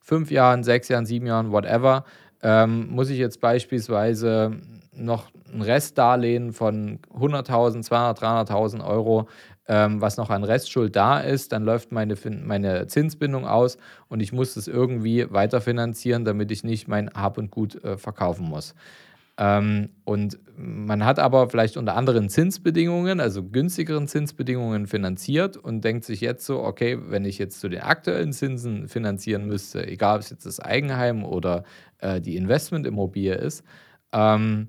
fünf 0.00 0.30
Jahren, 0.30 0.62
sechs 0.62 0.88
Jahren, 0.88 1.06
sieben 1.06 1.26
Jahren, 1.26 1.50
whatever, 1.50 2.04
ähm, 2.42 2.88
muss 2.90 3.10
ich 3.10 3.18
jetzt 3.18 3.40
beispielsweise 3.40 4.60
noch 4.92 5.30
ein 5.52 5.62
Restdarlehen 5.62 6.52
von 6.52 7.00
100.000, 7.14 7.86
200.000, 7.88 8.48
300.000 8.48 8.86
Euro, 8.86 9.28
ähm, 9.68 10.00
was 10.00 10.16
noch 10.16 10.30
an 10.30 10.44
Restschuld 10.44 10.94
da 10.94 11.20
ist, 11.20 11.52
dann 11.52 11.64
läuft 11.64 11.92
meine, 11.92 12.14
meine 12.44 12.86
Zinsbindung 12.86 13.46
aus 13.46 13.78
und 14.08 14.20
ich 14.20 14.32
muss 14.32 14.54
das 14.54 14.68
irgendwie 14.68 15.26
weiterfinanzieren, 15.30 16.24
damit 16.24 16.50
ich 16.50 16.62
nicht 16.62 16.88
mein 16.88 17.10
Hab 17.14 17.36
und 17.36 17.50
Gut 17.50 17.82
äh, 17.84 17.96
verkaufen 17.96 18.46
muss. 18.48 18.74
Ähm, 19.38 19.90
und 20.04 20.38
man 20.56 21.04
hat 21.04 21.18
aber 21.18 21.50
vielleicht 21.50 21.76
unter 21.76 21.94
anderen 21.94 22.30
Zinsbedingungen, 22.30 23.20
also 23.20 23.44
günstigeren 23.44 24.08
Zinsbedingungen 24.08 24.86
finanziert 24.86 25.58
und 25.58 25.84
denkt 25.84 26.04
sich 26.04 26.22
jetzt 26.22 26.46
so, 26.46 26.62
okay, 26.62 26.98
wenn 27.08 27.26
ich 27.26 27.38
jetzt 27.38 27.60
zu 27.60 27.68
den 27.68 27.82
aktuellen 27.82 28.32
Zinsen 28.32 28.88
finanzieren 28.88 29.46
müsste, 29.46 29.86
egal 29.86 30.16
ob 30.16 30.22
es 30.22 30.30
jetzt 30.30 30.46
das 30.46 30.60
Eigenheim 30.60 31.24
oder 31.24 31.64
äh, 31.98 32.20
die 32.20 32.36
Investmentimmobilie 32.36 33.34
ist, 33.34 33.62
ähm, 34.12 34.68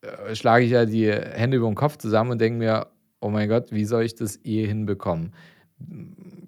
äh, 0.00 0.34
schlage 0.34 0.64
ich 0.64 0.70
ja 0.70 0.86
die 0.86 1.10
Hände 1.12 1.58
über 1.58 1.66
den 1.66 1.74
Kopf 1.74 1.98
zusammen 1.98 2.30
und 2.30 2.40
denke 2.40 2.58
mir, 2.58 2.86
oh 3.20 3.28
mein 3.28 3.48
Gott, 3.50 3.72
wie 3.72 3.84
soll 3.84 4.04
ich 4.04 4.14
das 4.14 4.42
eh 4.44 4.66
hinbekommen? 4.66 5.34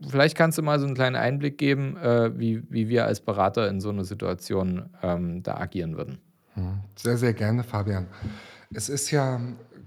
Vielleicht 0.09 0.37
kannst 0.37 0.57
du 0.57 0.63
mal 0.63 0.81
so 0.81 0.87
einen 0.87 0.95
kleinen 0.95 1.17
Einblick 1.17 1.59
geben, 1.59 1.97
äh, 1.99 2.39
wie, 2.39 2.63
wie 2.71 2.89
wir 2.89 3.05
als 3.05 3.21
Berater 3.21 3.69
in 3.69 3.81
so 3.81 3.91
einer 3.91 4.05
Situation 4.05 4.89
ähm, 5.03 5.43
da 5.43 5.57
agieren 5.57 5.97
würden. 5.99 6.19
Sehr, 6.97 7.17
sehr 7.17 7.33
gerne, 7.33 7.65
Fabian. 7.65 8.07
Es 8.73 8.89
ist 8.89 9.11
ja 9.11 9.41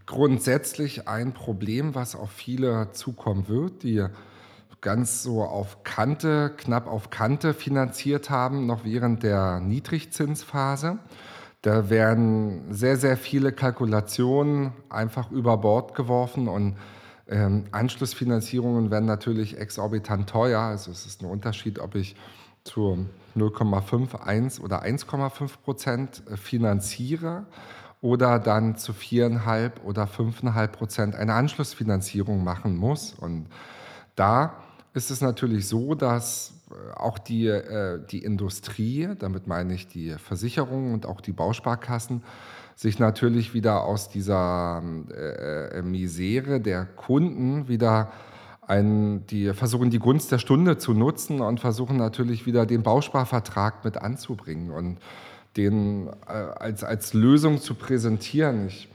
grundsätzlich 0.05 1.07
ein 1.07 1.33
Problem, 1.33 1.95
was 1.95 2.15
auf 2.15 2.31
viele 2.31 2.91
zukommen 2.91 3.47
wird, 3.47 3.83
die 3.83 4.05
ganz 4.81 5.23
so 5.23 5.43
auf 5.43 5.83
Kante, 5.83 6.53
knapp 6.57 6.87
auf 6.87 7.09
Kante 7.09 7.53
finanziert 7.53 8.29
haben, 8.29 8.65
noch 8.65 8.83
während 8.83 9.23
der 9.23 9.61
Niedrigzinsphase. 9.61 10.99
Da 11.61 11.89
werden 11.89 12.73
sehr, 12.73 12.97
sehr 12.97 13.15
viele 13.15 13.53
Kalkulationen 13.53 14.73
einfach 14.89 15.31
über 15.31 15.57
Bord 15.57 15.95
geworfen 15.95 16.49
und 16.49 16.75
ähm, 17.29 17.63
Anschlussfinanzierungen 17.71 18.91
werden 18.91 19.05
natürlich 19.05 19.57
exorbitant 19.57 20.29
teuer. 20.29 20.59
Also 20.59 20.91
es 20.91 21.05
ist 21.05 21.21
ein 21.21 21.29
Unterschied, 21.29 21.79
ob 21.79 21.95
ich 21.95 22.17
zu 22.63 23.05
0,5, 23.35 24.21
1 24.21 24.59
oder 24.61 24.83
1,5 24.83 25.51
Prozent 25.63 26.23
äh, 26.29 26.37
finanziere 26.37 27.45
oder 28.01 28.39
dann 28.39 28.75
zu 28.75 28.91
4,5 28.91 29.81
oder 29.83 30.05
5,5 30.05 30.67
Prozent 30.67 31.15
eine 31.15 31.33
Anschlussfinanzierung 31.33 32.43
machen 32.43 32.75
muss. 32.75 33.13
Und 33.13 33.47
da 34.15 34.55
ist 34.93 35.09
es 35.09 35.21
natürlich 35.21 35.67
so, 35.67 35.95
dass 35.95 36.53
äh, 36.69 36.93
auch 36.95 37.17
die, 37.17 37.47
äh, 37.47 37.99
die 38.11 38.23
Industrie, 38.23 39.09
damit 39.17 39.47
meine 39.47 39.73
ich 39.73 39.87
die 39.87 40.11
Versicherungen 40.11 40.93
und 40.93 41.05
auch 41.05 41.21
die 41.21 41.31
Bausparkassen, 41.31 42.23
sich 42.75 42.99
natürlich 42.99 43.53
wieder 43.53 43.83
aus 43.83 44.09
dieser 44.09 44.81
äh, 44.81 45.81
Misere 45.81 46.59
der 46.59 46.85
Kunden 46.85 47.67
wieder 47.67 48.11
ein, 48.67 49.25
die 49.27 49.53
versuchen 49.53 49.89
die 49.89 49.99
Gunst 49.99 50.31
der 50.31 50.39
Stunde 50.39 50.77
zu 50.77 50.93
nutzen 50.93 51.41
und 51.41 51.59
versuchen 51.59 51.97
natürlich 51.97 52.45
wieder 52.45 52.65
den 52.65 52.83
Bausparvertrag 52.83 53.83
mit 53.83 53.97
anzubringen 53.97 54.71
und 54.71 54.97
den 55.57 56.07
äh, 56.27 56.31
als, 56.31 56.83
als 56.83 57.13
Lösung 57.13 57.59
zu 57.59 57.75
präsentieren. 57.75 58.67
Ich 58.67 58.89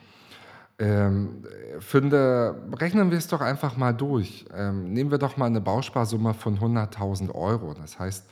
ähm, 0.79 1.45
finde, 1.81 2.55
rechnen 2.77 3.11
wir 3.11 3.19
es 3.19 3.29
doch 3.29 3.41
einfach 3.41 3.77
mal 3.77 3.93
durch. 3.93 4.45
Ähm, 4.55 4.93
nehmen 4.93 5.11
wir 5.11 5.19
doch 5.19 5.37
mal 5.37 5.47
eine 5.47 5.61
Bausparsumme 5.61 6.35
von 6.35 6.59
100.000 6.59 7.35
Euro. 7.35 7.75
Das 7.75 7.99
heißt, 7.99 8.27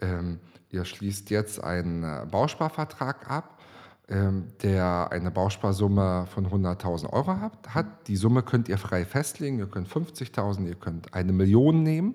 ähm, 0.00 0.38
ihr 0.70 0.84
schließt 0.84 1.30
jetzt 1.30 1.62
einen 1.62 2.04
äh, 2.04 2.26
Bausparvertrag 2.30 3.30
ab 3.30 3.57
der 4.08 5.08
eine 5.10 5.30
Bausparsumme 5.30 6.26
von 6.32 6.46
100.000 6.46 7.12
Euro 7.12 7.40
hat, 7.40 7.74
hat. 7.74 8.08
Die 8.08 8.16
Summe 8.16 8.42
könnt 8.42 8.68
ihr 8.70 8.78
frei 8.78 9.04
festlegen. 9.04 9.58
Ihr 9.58 9.66
könnt 9.66 9.88
50.000, 9.88 10.66
ihr 10.66 10.76
könnt 10.76 11.12
eine 11.12 11.32
Million 11.32 11.82
nehmen. 11.82 12.14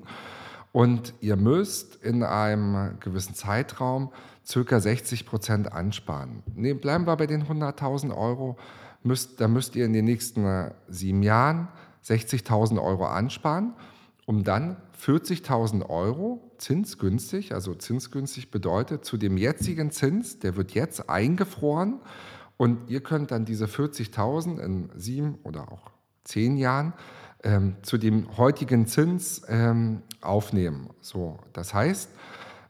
Und 0.71 1.13
ihr 1.21 1.35
müsst 1.35 2.03
in 2.03 2.23
einem 2.23 2.99
gewissen 2.99 3.35
Zeitraum 3.35 4.09
circa 4.43 4.79
60 4.79 5.27
Prozent 5.27 5.71
ansparen. 5.71 6.41
Ne, 6.55 6.73
bleiben 6.73 7.05
wir 7.05 7.15
bei 7.15 7.27
den 7.27 7.43
100.000 7.43 8.15
Euro. 8.15 8.57
Müsst, 9.03 9.39
da 9.39 9.47
müsst 9.47 9.75
ihr 9.75 9.85
in 9.85 9.93
den 9.93 10.05
nächsten 10.05 10.45
äh, 10.45 10.71
sieben 10.87 11.21
Jahren 11.21 11.67
60.000 12.05 12.81
Euro 12.81 13.05
ansparen, 13.05 13.73
um 14.25 14.43
dann 14.43 14.77
40.000 15.03 15.89
Euro 15.89 16.51
zinsgünstig, 16.57 17.53
also 17.53 17.75
zinsgünstig 17.75 18.51
bedeutet 18.51 19.03
zu 19.03 19.17
dem 19.17 19.37
jetzigen 19.37 19.91
Zins, 19.91 20.39
der 20.39 20.55
wird 20.55 20.71
jetzt 20.71 21.09
eingefroren 21.09 21.99
und 22.57 22.89
ihr 22.89 23.01
könnt 23.01 23.31
dann 23.31 23.43
diese 23.43 23.65
40.000 23.65 24.59
in 24.59 24.89
sieben 24.95 25.39
oder 25.43 25.71
auch 25.71 25.91
zehn 26.23 26.55
Jahren 26.55 26.93
ähm, 27.43 27.75
zu 27.81 27.97
dem 27.97 28.37
heutigen 28.37 28.87
Zins 28.87 29.41
ähm, 29.49 30.03
aufnehmen. 30.21 30.89
So, 31.01 31.39
das 31.51 31.73
heißt, 31.73 32.09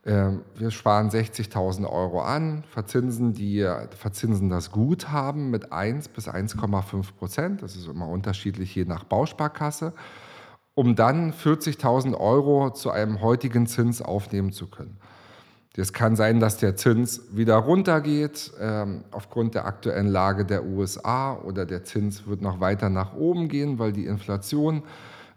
ähm, 0.06 0.42
wir 0.56 0.72
sparen 0.72 1.10
60.000 1.10 1.86
Euro 1.88 2.22
an, 2.22 2.64
verzinsen, 2.70 3.34
die, 3.34 3.62
verzinsen 3.96 4.50
das 4.50 4.72
Guthaben 4.72 5.52
mit 5.52 5.72
1 5.72 6.10
bis 6.10 6.28
1,5 6.28 7.14
Prozent. 7.14 7.62
Das 7.62 7.76
ist 7.76 7.88
immer 7.88 8.08
unterschiedlich 8.08 8.74
je 8.76 8.86
nach 8.86 9.04
Bausparkasse, 9.04 9.94
um 10.76 10.96
dann 10.96 11.34
40.000 11.34 12.16
Euro 12.20 12.72
zu 12.72 12.92
einem 12.92 13.22
heutigen 13.22 13.68
Zins 13.68 14.02
aufnehmen 14.02 14.52
zu 14.52 14.68
können. 14.68 14.98
Es 15.76 15.92
kann 15.92 16.16
sein, 16.16 16.40
dass 16.40 16.58
der 16.58 16.76
Zins 16.76 17.22
wieder 17.32 17.56
runtergeht 17.56 18.52
ähm, 18.60 19.06
aufgrund 19.10 19.56
der 19.56 19.66
aktuellen 19.66 20.08
Lage 20.08 20.46
der 20.46 20.66
USA 20.66 21.36
oder 21.36 21.66
der 21.66 21.84
Zins 21.84 22.28
wird 22.28 22.42
noch 22.42 22.60
weiter 22.60 22.90
nach 22.90 23.16
oben 23.16 23.48
gehen, 23.48 23.80
weil 23.80 23.92
die 23.92 24.06
Inflation 24.06 24.84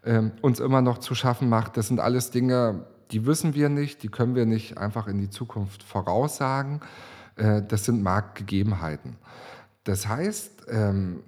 ähm, 0.05 0.33
uns 0.43 0.61
immer 0.61 0.83
noch 0.83 0.99
zu 0.99 1.15
schaffen 1.15 1.49
macht. 1.49 1.79
Das 1.79 1.89
sind 1.89 2.01
alles 2.01 2.31
Dinge, 2.31 2.85
die 3.13 3.25
wissen 3.25 3.55
wir 3.55 3.71
nicht, 3.71 4.03
die 4.03 4.09
können 4.09 4.35
wir 4.35 4.45
nicht 4.45 4.77
einfach 4.77 5.07
in 5.07 5.19
die 5.19 5.31
Zukunft 5.31 5.83
voraussagen. 5.83 6.81
Äh, 7.37 7.63
das 7.63 7.87
sind 7.87 8.03
Marktgegebenheiten. 8.03 9.17
Das 9.85 10.07
heißt, 10.07 10.67
ähm, 10.69 11.23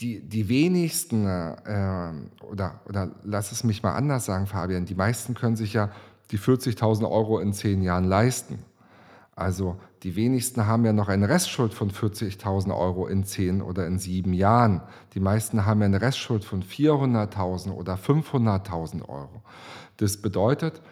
die, 0.00 0.20
die 0.20 0.48
wenigsten, 0.48 1.26
äh, 1.26 2.12
oder, 2.44 2.80
oder 2.86 3.10
lass 3.22 3.52
es 3.52 3.64
mich 3.64 3.82
mal 3.82 3.94
anders 3.94 4.24
sagen, 4.24 4.46
Fabian, 4.46 4.86
die 4.86 4.94
meisten 4.94 5.34
können 5.34 5.56
sich 5.56 5.72
ja 5.72 5.90
die 6.30 6.38
40.000 6.38 7.08
Euro 7.08 7.38
in 7.38 7.52
zehn 7.52 7.82
Jahren 7.82 8.04
leisten. 8.04 8.58
Also 9.36 9.76
die 10.02 10.16
wenigsten 10.16 10.66
haben 10.66 10.84
ja 10.84 10.92
noch 10.92 11.08
eine 11.08 11.28
Restschuld 11.28 11.74
von 11.74 11.90
40.000 11.90 12.76
Euro 12.76 13.06
in 13.06 13.24
zehn 13.24 13.62
oder 13.62 13.86
in 13.86 13.98
sieben 13.98 14.32
Jahren. 14.32 14.82
Die 15.14 15.20
meisten 15.20 15.64
haben 15.64 15.80
ja 15.80 15.86
eine 15.86 16.00
Restschuld 16.00 16.44
von 16.44 16.62
400.000 16.62 17.72
oder 17.72 17.94
500.000 17.94 19.08
Euro. 19.08 19.42
Das 19.96 20.16
bedeutet, 20.18 20.82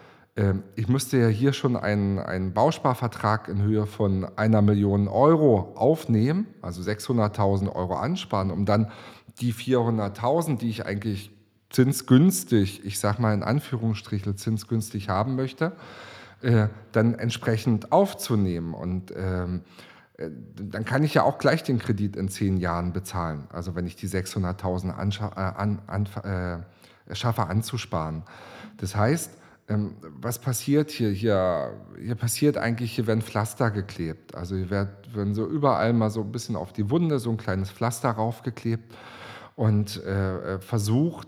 ich 0.75 0.87
müsste 0.87 1.17
ja 1.17 1.27
hier 1.27 1.53
schon 1.53 1.75
einen, 1.75 2.17
einen 2.17 2.53
Bausparvertrag 2.53 3.49
in 3.49 3.61
Höhe 3.61 3.85
von 3.85 4.25
einer 4.35 4.63
Million 4.63 5.07
Euro 5.07 5.73
aufnehmen, 5.75 6.47
also 6.63 6.81
600.000 6.81 7.71
Euro 7.71 7.93
ansparen, 7.93 8.49
um 8.49 8.65
dann 8.65 8.91
die 9.39 9.53
400.000, 9.53 10.57
die 10.57 10.69
ich 10.69 10.87
eigentlich 10.87 11.31
zinsgünstig, 11.69 12.85
ich 12.85 12.99
sage 12.99 13.21
mal 13.21 13.33
in 13.33 13.43
Anführungsstrichen 13.43 14.37
zinsgünstig 14.37 15.09
haben 15.09 15.35
möchte, 15.35 15.73
äh, 16.41 16.67
dann 16.91 17.15
entsprechend 17.15 17.91
aufzunehmen. 17.91 18.73
Und 18.73 19.11
ähm, 19.15 19.61
äh, 20.17 20.29
dann 20.55 20.85
kann 20.85 21.03
ich 21.03 21.15
ja 21.15 21.23
auch 21.23 21.39
gleich 21.39 21.63
den 21.63 21.79
Kredit 21.79 22.15
in 22.15 22.29
zehn 22.29 22.57
Jahren 22.57 22.93
bezahlen. 22.93 23.47
Also 23.51 23.75
wenn 23.75 23.87
ich 23.87 23.95
die 23.95 24.07
600.000 24.07 24.89
äh, 25.19 25.39
an, 25.39 25.81
an, 25.87 26.63
äh, 27.09 27.15
schaffe 27.15 27.47
anzusparen. 27.47 28.23
Das 28.77 28.95
heißt, 28.95 29.31
ähm, 29.73 29.95
was 30.01 30.39
passiert 30.39 30.91
hier? 30.91 31.09
hier? 31.09 31.73
Hier 31.99 32.15
passiert 32.15 32.57
eigentlich, 32.57 32.93
hier 32.93 33.07
werden 33.07 33.21
Pflaster 33.21 33.71
geklebt. 33.71 34.35
Also 34.35 34.55
hier 34.55 34.69
werden 34.69 35.33
so 35.33 35.45
überall 35.45 35.93
mal 35.93 36.09
so 36.09 36.21
ein 36.21 36.31
bisschen 36.31 36.55
auf 36.55 36.73
die 36.73 36.89
Wunde 36.89 37.19
so 37.19 37.29
ein 37.29 37.37
kleines 37.37 37.71
Pflaster 37.71 38.11
raufgeklebt 38.11 38.93
und 39.55 40.03
äh, 40.03 40.59
versucht, 40.59 41.27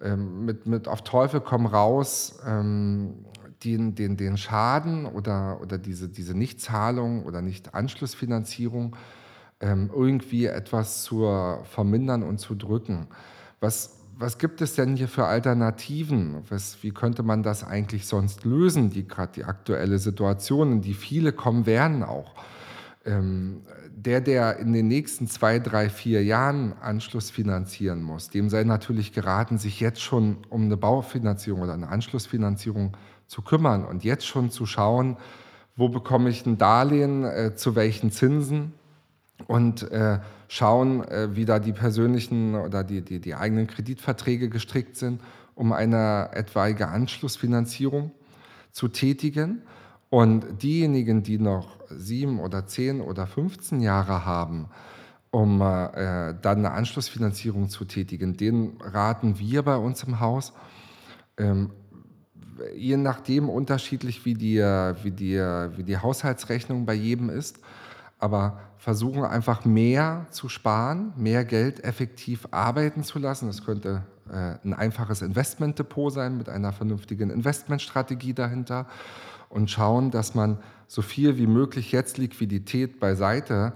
ähm, 0.00 0.44
mit, 0.44 0.66
mit 0.66 0.88
auf 0.88 1.02
Teufel 1.02 1.40
komm 1.40 1.66
raus, 1.66 2.40
ähm, 2.46 3.24
den, 3.64 3.94
den, 3.94 4.16
den 4.16 4.36
Schaden 4.36 5.06
oder, 5.06 5.60
oder 5.60 5.78
diese, 5.78 6.08
diese 6.08 6.36
Nichtzahlung 6.36 7.24
oder 7.24 7.42
Nicht-Anschlussfinanzierung 7.42 8.96
ähm, 9.60 9.90
irgendwie 9.94 10.46
etwas 10.46 11.04
zu 11.04 11.24
vermindern 11.62 12.24
und 12.24 12.38
zu 12.38 12.56
drücken. 12.56 13.06
Was, 13.60 14.01
was 14.22 14.38
gibt 14.38 14.60
es 14.62 14.74
denn 14.74 14.96
hier 14.96 15.08
für 15.08 15.26
Alternativen? 15.26 16.44
Was, 16.48 16.82
wie 16.82 16.92
könnte 16.92 17.24
man 17.24 17.42
das 17.42 17.64
eigentlich 17.64 18.06
sonst 18.06 18.44
lösen, 18.44 18.88
die 18.88 19.06
gerade 19.06 19.32
die 19.32 19.44
aktuelle 19.44 19.98
Situation, 19.98 20.72
in 20.72 20.80
die 20.80 20.94
viele 20.94 21.32
kommen 21.32 21.66
werden 21.66 22.04
auch? 22.04 22.32
Ähm, 23.04 23.62
der, 23.90 24.20
der 24.20 24.58
in 24.58 24.72
den 24.72 24.86
nächsten 24.86 25.26
zwei, 25.26 25.58
drei, 25.58 25.90
vier 25.90 26.22
Jahren 26.22 26.72
Anschluss 26.80 27.30
finanzieren 27.30 28.00
muss, 28.00 28.30
dem 28.30 28.48
sei 28.48 28.62
natürlich 28.62 29.12
geraten, 29.12 29.58
sich 29.58 29.80
jetzt 29.80 30.00
schon 30.00 30.38
um 30.48 30.62
eine 30.62 30.76
Baufinanzierung 30.76 31.62
oder 31.62 31.74
eine 31.74 31.88
Anschlussfinanzierung 31.88 32.96
zu 33.26 33.42
kümmern 33.42 33.84
und 33.84 34.04
jetzt 34.04 34.26
schon 34.26 34.50
zu 34.50 34.66
schauen, 34.66 35.16
wo 35.74 35.88
bekomme 35.88 36.30
ich 36.30 36.46
ein 36.46 36.58
Darlehen, 36.58 37.24
äh, 37.24 37.56
zu 37.56 37.74
welchen 37.74 38.12
Zinsen 38.12 38.74
und 39.46 39.90
äh, 39.90 40.18
schauen, 40.48 41.06
äh, 41.08 41.34
wie 41.34 41.44
da 41.44 41.58
die 41.58 41.72
persönlichen 41.72 42.54
oder 42.54 42.84
die, 42.84 43.02
die, 43.02 43.20
die 43.20 43.34
eigenen 43.34 43.66
Kreditverträge 43.66 44.48
gestrickt 44.48 44.96
sind, 44.96 45.20
um 45.54 45.72
eine 45.72 46.30
etwaige 46.32 46.88
Anschlussfinanzierung 46.88 48.12
zu 48.70 48.88
tätigen. 48.88 49.62
Und 50.10 50.62
diejenigen, 50.62 51.22
die 51.22 51.38
noch 51.38 51.78
sieben 51.88 52.38
oder 52.38 52.66
zehn 52.66 53.00
oder 53.00 53.26
15 53.26 53.80
Jahre 53.80 54.26
haben, 54.26 54.68
um 55.30 55.62
äh, 55.62 56.34
dann 56.42 56.58
eine 56.58 56.72
Anschlussfinanzierung 56.72 57.70
zu 57.70 57.86
tätigen, 57.86 58.36
denen 58.36 58.78
raten 58.80 59.38
wir 59.38 59.62
bei 59.62 59.76
uns 59.76 60.02
im 60.02 60.20
Haus, 60.20 60.52
ähm, 61.38 61.70
je 62.76 62.98
nachdem 62.98 63.48
unterschiedlich, 63.48 64.26
wie 64.26 64.34
die, 64.34 64.58
wie, 64.58 65.10
die, 65.10 65.38
wie 65.38 65.82
die 65.82 65.96
Haushaltsrechnung 65.96 66.84
bei 66.84 66.94
jedem 66.94 67.30
ist, 67.30 67.58
aber 68.18 68.60
versuchen 68.82 69.24
einfach 69.24 69.64
mehr 69.64 70.26
zu 70.32 70.48
sparen, 70.48 71.12
mehr 71.16 71.44
Geld 71.44 71.84
effektiv 71.84 72.48
arbeiten 72.50 73.04
zu 73.04 73.20
lassen. 73.20 73.46
Das 73.46 73.64
könnte 73.64 74.02
äh, 74.28 74.56
ein 74.64 74.74
einfaches 74.74 75.22
Investmentdepot 75.22 76.12
sein 76.12 76.36
mit 76.36 76.48
einer 76.48 76.72
vernünftigen 76.72 77.30
Investmentstrategie 77.30 78.34
dahinter 78.34 78.88
und 79.48 79.70
schauen, 79.70 80.10
dass 80.10 80.34
man 80.34 80.58
so 80.88 81.00
viel 81.00 81.38
wie 81.38 81.46
möglich 81.46 81.92
jetzt 81.92 82.18
Liquidität 82.18 82.98
beiseite, 82.98 83.72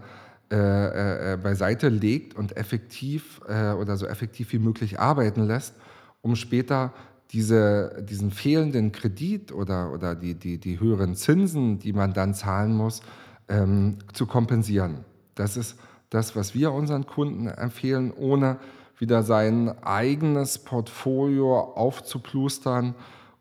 äh, 0.50 0.56
äh, 0.56 1.34
äh, 1.34 1.36
beiseite 1.36 1.88
legt 1.88 2.34
und 2.34 2.56
effektiv 2.56 3.40
äh, 3.46 3.70
oder 3.74 3.96
so 3.96 4.08
effektiv 4.08 4.52
wie 4.52 4.58
möglich 4.58 4.98
arbeiten 4.98 5.42
lässt, 5.46 5.76
um 6.20 6.34
später 6.34 6.92
diese, 7.30 8.02
diesen 8.02 8.32
fehlenden 8.32 8.90
Kredit 8.90 9.52
oder, 9.52 9.92
oder 9.92 10.16
die, 10.16 10.34
die, 10.34 10.58
die 10.58 10.80
höheren 10.80 11.14
Zinsen, 11.14 11.78
die 11.78 11.92
man 11.92 12.12
dann 12.12 12.34
zahlen 12.34 12.74
muss, 12.74 13.02
ähm, 13.48 13.98
zu 14.12 14.26
kompensieren. 14.26 15.04
Das 15.34 15.56
ist 15.56 15.78
das, 16.10 16.36
was 16.36 16.54
wir 16.54 16.72
unseren 16.72 17.06
Kunden 17.06 17.48
empfehlen, 17.48 18.12
ohne 18.12 18.58
wieder 18.98 19.22
sein 19.22 19.74
eigenes 19.82 20.58
Portfolio 20.58 21.60
aufzuplustern 21.60 22.94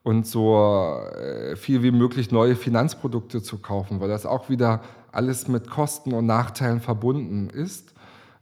und 0.03 0.27
so 0.27 0.99
äh, 1.15 1.55
viel 1.55 1.81
wie 1.81 1.91
möglich 1.91 2.31
neue 2.31 2.55
Finanzprodukte 2.55 3.41
zu 3.41 3.59
kaufen, 3.59 3.99
weil 3.99 4.09
das 4.09 4.25
auch 4.25 4.49
wieder 4.49 4.81
alles 5.11 5.47
mit 5.47 5.69
Kosten 5.69 6.13
und 6.13 6.25
Nachteilen 6.25 6.81
verbunden 6.81 7.49
ist. 7.49 7.93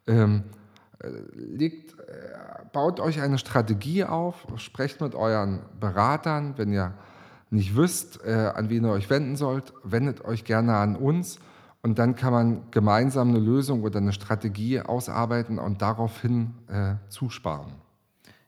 Ähm, 0.07 0.43
äh, 0.99 1.09
legt, 1.35 1.99
äh, 1.99 2.03
baut 2.73 2.99
euch 2.99 3.21
eine 3.21 3.37
Strategie 3.37 4.03
auf, 4.03 4.47
sprecht 4.57 4.99
mit 4.99 5.13
euren 5.13 5.59
Beratern. 5.79 6.55
Wenn 6.57 6.73
ihr 6.73 6.93
nicht 7.51 7.77
wisst, 7.77 8.25
an 8.25 8.71
wen 8.71 8.83
ihr 8.83 8.91
euch 8.91 9.11
wenden 9.11 9.35
sollt, 9.35 9.73
wendet 9.83 10.25
euch 10.25 10.43
gerne 10.43 10.75
an 10.75 10.95
uns 10.95 11.37
und 11.83 11.99
dann 11.99 12.15
kann 12.15 12.31
man 12.31 12.71
gemeinsam 12.71 13.29
eine 13.29 13.39
Lösung 13.39 13.83
oder 13.83 13.99
eine 13.99 14.13
Strategie 14.13 14.79
ausarbeiten 14.79 15.59
und 15.59 15.81
daraufhin 15.81 16.53
äh, 16.67 16.95
zusparen. 17.09 17.73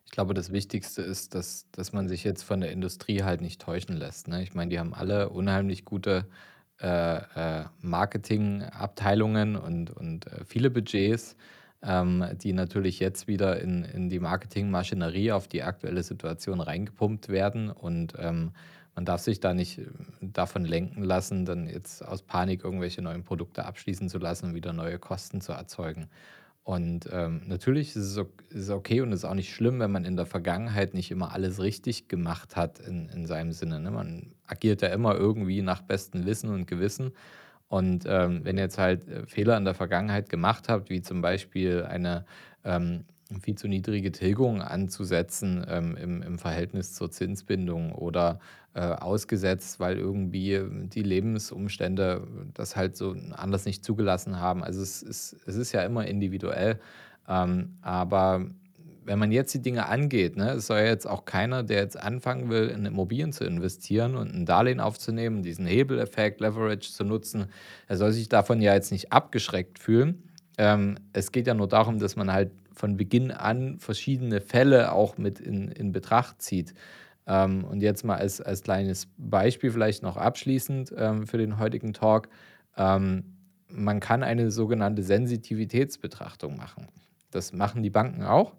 Ich 0.05 0.11
glaube, 0.11 0.33
das 0.33 0.53
Wichtigste 0.53 1.01
ist, 1.01 1.35
dass, 1.35 1.69
dass 1.71 1.91
man 1.91 2.07
sich 2.07 2.23
jetzt 2.23 2.43
von 2.43 2.61
der 2.61 2.71
Industrie 2.71 3.23
halt 3.23 3.41
nicht 3.41 3.61
täuschen 3.61 3.97
lässt. 3.97 4.29
Ne? 4.29 4.41
Ich 4.41 4.53
meine, 4.53 4.69
die 4.69 4.79
haben 4.79 4.93
alle 4.93 5.29
unheimlich 5.29 5.83
gute 5.83 6.25
äh, 6.81 7.17
äh, 7.17 7.65
Marketingabteilungen 7.81 9.57
und, 9.57 9.91
und 9.91 10.27
äh, 10.27 10.45
viele 10.45 10.69
Budgets, 10.69 11.35
ähm, 11.83 12.23
die 12.41 12.53
natürlich 12.53 12.99
jetzt 12.99 13.27
wieder 13.27 13.59
in, 13.59 13.83
in 13.83 14.09
die 14.09 14.19
Marketingmaschinerie 14.19 15.33
auf 15.33 15.49
die 15.49 15.63
aktuelle 15.63 16.03
Situation 16.03 16.61
reingepumpt 16.61 17.27
werden. 17.27 17.69
Und 17.69 18.13
ähm, 18.17 18.51
man 18.95 19.05
darf 19.05 19.21
sich 19.21 19.39
da 19.39 19.53
nicht 19.53 19.79
äh, 19.79 19.85
davon 20.21 20.65
lenken 20.65 21.03
lassen, 21.03 21.45
dann 21.45 21.67
jetzt 21.67 22.03
aus 22.03 22.21
Panik 22.21 22.63
irgendwelche 22.63 23.01
neuen 23.01 23.23
Produkte 23.23 23.65
abschließen 23.65 24.09
zu 24.09 24.17
lassen 24.17 24.47
und 24.47 24.55
wieder 24.55 24.73
neue 24.73 24.97
Kosten 24.97 25.41
zu 25.41 25.51
erzeugen. 25.51 26.09
Und 26.63 27.07
ähm, 27.11 27.43
natürlich 27.45 27.95
ist 27.95 28.17
es 28.49 28.69
okay 28.71 29.01
und 29.01 29.11
ist 29.11 29.23
auch 29.23 29.35
nicht 29.35 29.53
schlimm, 29.53 29.79
wenn 29.79 29.91
man 29.91 30.03
in 30.03 30.15
der 30.15 30.25
Vergangenheit 30.25 30.95
nicht 30.95 31.11
immer 31.11 31.31
alles 31.31 31.61
richtig 31.61 32.07
gemacht 32.07 32.55
hat 32.55 32.79
in, 32.79 33.07
in 33.09 33.27
seinem 33.27 33.51
Sinne. 33.51 33.79
Ne? 33.79 33.91
Man 33.91 34.33
agiert 34.47 34.81
ja 34.81 34.87
immer 34.87 35.13
irgendwie 35.13 35.61
nach 35.61 35.83
bestem 35.83 36.25
Wissen 36.25 36.49
und 36.49 36.65
Gewissen. 36.65 37.11
Und 37.67 38.05
ähm, 38.07 38.43
wenn 38.43 38.57
ihr 38.57 38.63
jetzt 38.63 38.79
halt 38.79 39.07
äh, 39.07 39.27
Fehler 39.27 39.57
in 39.57 39.65
der 39.65 39.75
Vergangenheit 39.75 40.27
gemacht 40.27 40.67
habt, 40.67 40.89
wie 40.89 41.03
zum 41.03 41.21
Beispiel 41.21 41.83
eine 41.83 42.25
ähm, 42.63 43.05
viel 43.41 43.55
zu 43.55 43.67
niedrige 43.67 44.11
Tilgung 44.11 44.61
anzusetzen 44.61 45.65
ähm, 45.67 45.97
im, 45.97 46.21
im 46.21 46.37
Verhältnis 46.37 46.93
zur 46.93 47.11
Zinsbindung 47.11 47.91
oder 47.91 48.39
äh, 48.75 48.81
ausgesetzt, 48.81 49.79
weil 49.79 49.97
irgendwie 49.97 50.61
die 50.93 51.01
Lebensumstände 51.01 52.27
das 52.53 52.75
halt 52.75 52.95
so 52.95 53.15
anders 53.31 53.65
nicht 53.65 53.83
zugelassen 53.83 54.39
haben. 54.39 54.63
Also 54.63 54.81
es 54.81 55.01
ist, 55.01 55.37
es 55.45 55.55
ist 55.55 55.71
ja 55.71 55.83
immer 55.83 56.05
individuell. 56.05 56.79
Ähm, 57.27 57.77
aber 57.81 58.45
wenn 59.05 59.19
man 59.19 59.31
jetzt 59.31 59.53
die 59.53 59.61
Dinge 59.61 59.87
angeht, 59.87 60.35
ne, 60.35 60.51
es 60.51 60.67
soll 60.67 60.79
ja 60.79 60.85
jetzt 60.85 61.05
auch 61.07 61.25
keiner, 61.25 61.63
der 61.63 61.79
jetzt 61.79 61.97
anfangen 61.97 62.49
will, 62.49 62.67
in 62.67 62.85
Immobilien 62.85 63.31
zu 63.31 63.43
investieren 63.43 64.15
und 64.15 64.33
ein 64.33 64.45
Darlehen 64.45 64.79
aufzunehmen, 64.79 65.43
diesen 65.43 65.65
Hebeleffekt, 65.65 66.41
Leverage 66.41 66.91
zu 66.91 67.03
nutzen, 67.03 67.45
er 67.87 67.97
soll 67.97 68.11
sich 68.11 68.29
davon 68.29 68.61
ja 68.61 68.73
jetzt 68.73 68.91
nicht 68.91 69.11
abgeschreckt 69.11 69.79
fühlen. 69.79 70.23
Ähm, 70.57 70.97
es 71.13 71.31
geht 71.31 71.47
ja 71.47 71.53
nur 71.53 71.67
darum, 71.67 71.99
dass 71.99 72.15
man 72.15 72.31
halt 72.33 72.51
von 72.75 72.97
Beginn 72.97 73.31
an 73.31 73.79
verschiedene 73.79 74.41
Fälle 74.41 74.91
auch 74.91 75.17
mit 75.17 75.39
in, 75.39 75.69
in 75.69 75.91
Betracht 75.91 76.41
zieht. 76.41 76.73
Ähm, 77.27 77.63
und 77.63 77.81
jetzt 77.81 78.03
mal 78.03 78.17
als, 78.17 78.41
als 78.41 78.61
kleines 78.61 79.07
Beispiel 79.17 79.71
vielleicht 79.71 80.03
noch 80.03 80.17
abschließend 80.17 80.93
ähm, 80.97 81.25
für 81.27 81.37
den 81.37 81.57
heutigen 81.57 81.93
Talk. 81.93 82.29
Ähm, 82.77 83.35
man 83.67 83.99
kann 83.99 84.23
eine 84.23 84.51
sogenannte 84.51 85.03
Sensitivitätsbetrachtung 85.03 86.55
machen. 86.55 86.87
Das 87.31 87.51
machen 87.51 87.83
die 87.83 87.89
Banken 87.89 88.23
auch. 88.23 88.53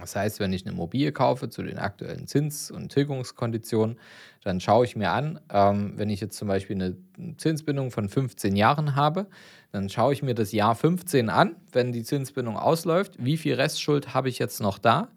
Das 0.00 0.16
heißt, 0.16 0.40
wenn 0.40 0.52
ich 0.52 0.64
eine 0.64 0.74
Immobilie 0.74 1.12
kaufe 1.12 1.48
zu 1.48 1.62
den 1.62 1.78
aktuellen 1.78 2.26
Zins- 2.26 2.70
und 2.70 2.90
Tilgungskonditionen, 2.90 3.96
dann 4.42 4.60
schaue 4.60 4.84
ich 4.84 4.96
mir 4.96 5.10
an, 5.10 5.40
ähm, 5.50 5.92
wenn 5.96 6.10
ich 6.10 6.20
jetzt 6.20 6.36
zum 6.36 6.48
Beispiel 6.48 6.76
eine 6.76 6.96
Zinsbindung 7.36 7.90
von 7.90 8.08
15 8.08 8.56
Jahren 8.56 8.96
habe, 8.96 9.26
dann 9.72 9.88
schaue 9.88 10.12
ich 10.12 10.22
mir 10.22 10.34
das 10.34 10.52
Jahr 10.52 10.74
15 10.74 11.30
an, 11.30 11.56
wenn 11.72 11.92
die 11.92 12.02
Zinsbindung 12.02 12.56
ausläuft, 12.56 13.14
wie 13.18 13.36
viel 13.36 13.54
Restschuld 13.54 14.14
habe 14.14 14.28
ich 14.28 14.38
jetzt 14.38 14.60
noch 14.60 14.78
da 14.78 15.08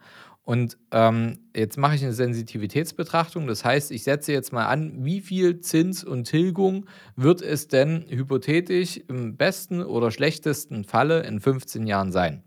und 0.48 0.78
ähm, 0.92 1.40
jetzt 1.54 1.78
mache 1.78 1.96
ich 1.96 2.04
eine 2.04 2.13
Sensitivitätsbetrachtung. 2.13 3.48
Das 3.48 3.66
heißt, 3.66 3.92
ich 3.92 4.06
setze 4.06 4.32
jetzt 4.32 4.54
mal 4.54 4.68
an, 4.68 5.04
wie 5.04 5.20
viel 5.20 5.60
Zins 5.60 6.06
und 6.06 6.24
Tilgung 6.24 6.86
wird 7.18 7.42
es 7.42 7.68
denn 7.68 8.06
hypothetisch 8.08 9.02
im 9.10 9.36
besten 9.36 9.84
oder 9.84 10.10
schlechtesten 10.10 10.86
Falle 10.86 11.24
in 11.24 11.42
15 11.42 11.86
Jahren 11.86 12.13
sein. 12.13 12.44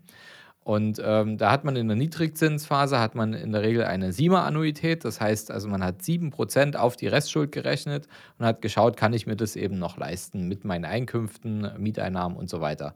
Und 0.63 1.01
ähm, 1.03 1.37
da 1.37 1.51
hat 1.51 1.63
man 1.63 1.75
in 1.75 1.87
der 1.87 1.97
Niedrigzinsphase 1.97 2.99
hat 2.99 3.15
man 3.15 3.33
in 3.33 3.51
der 3.51 3.63
Regel 3.63 3.83
eine 3.83 4.13
SIMA-Annuität. 4.13 5.03
Das 5.03 5.19
heißt 5.19 5.49
also, 5.49 5.67
man 5.67 5.83
hat 5.83 6.01
7% 6.01 6.75
auf 6.75 6.95
die 6.95 7.07
Restschuld 7.07 7.51
gerechnet 7.51 8.07
und 8.37 8.45
hat 8.45 8.61
geschaut, 8.61 8.95
kann 8.95 9.13
ich 9.13 9.25
mir 9.25 9.35
das 9.35 9.55
eben 9.55 9.79
noch 9.79 9.97
leisten 9.97 10.47
mit 10.47 10.63
meinen 10.63 10.85
Einkünften, 10.85 11.71
Mieteinnahmen 11.79 12.37
und 12.37 12.49
so 12.49 12.61
weiter. 12.61 12.93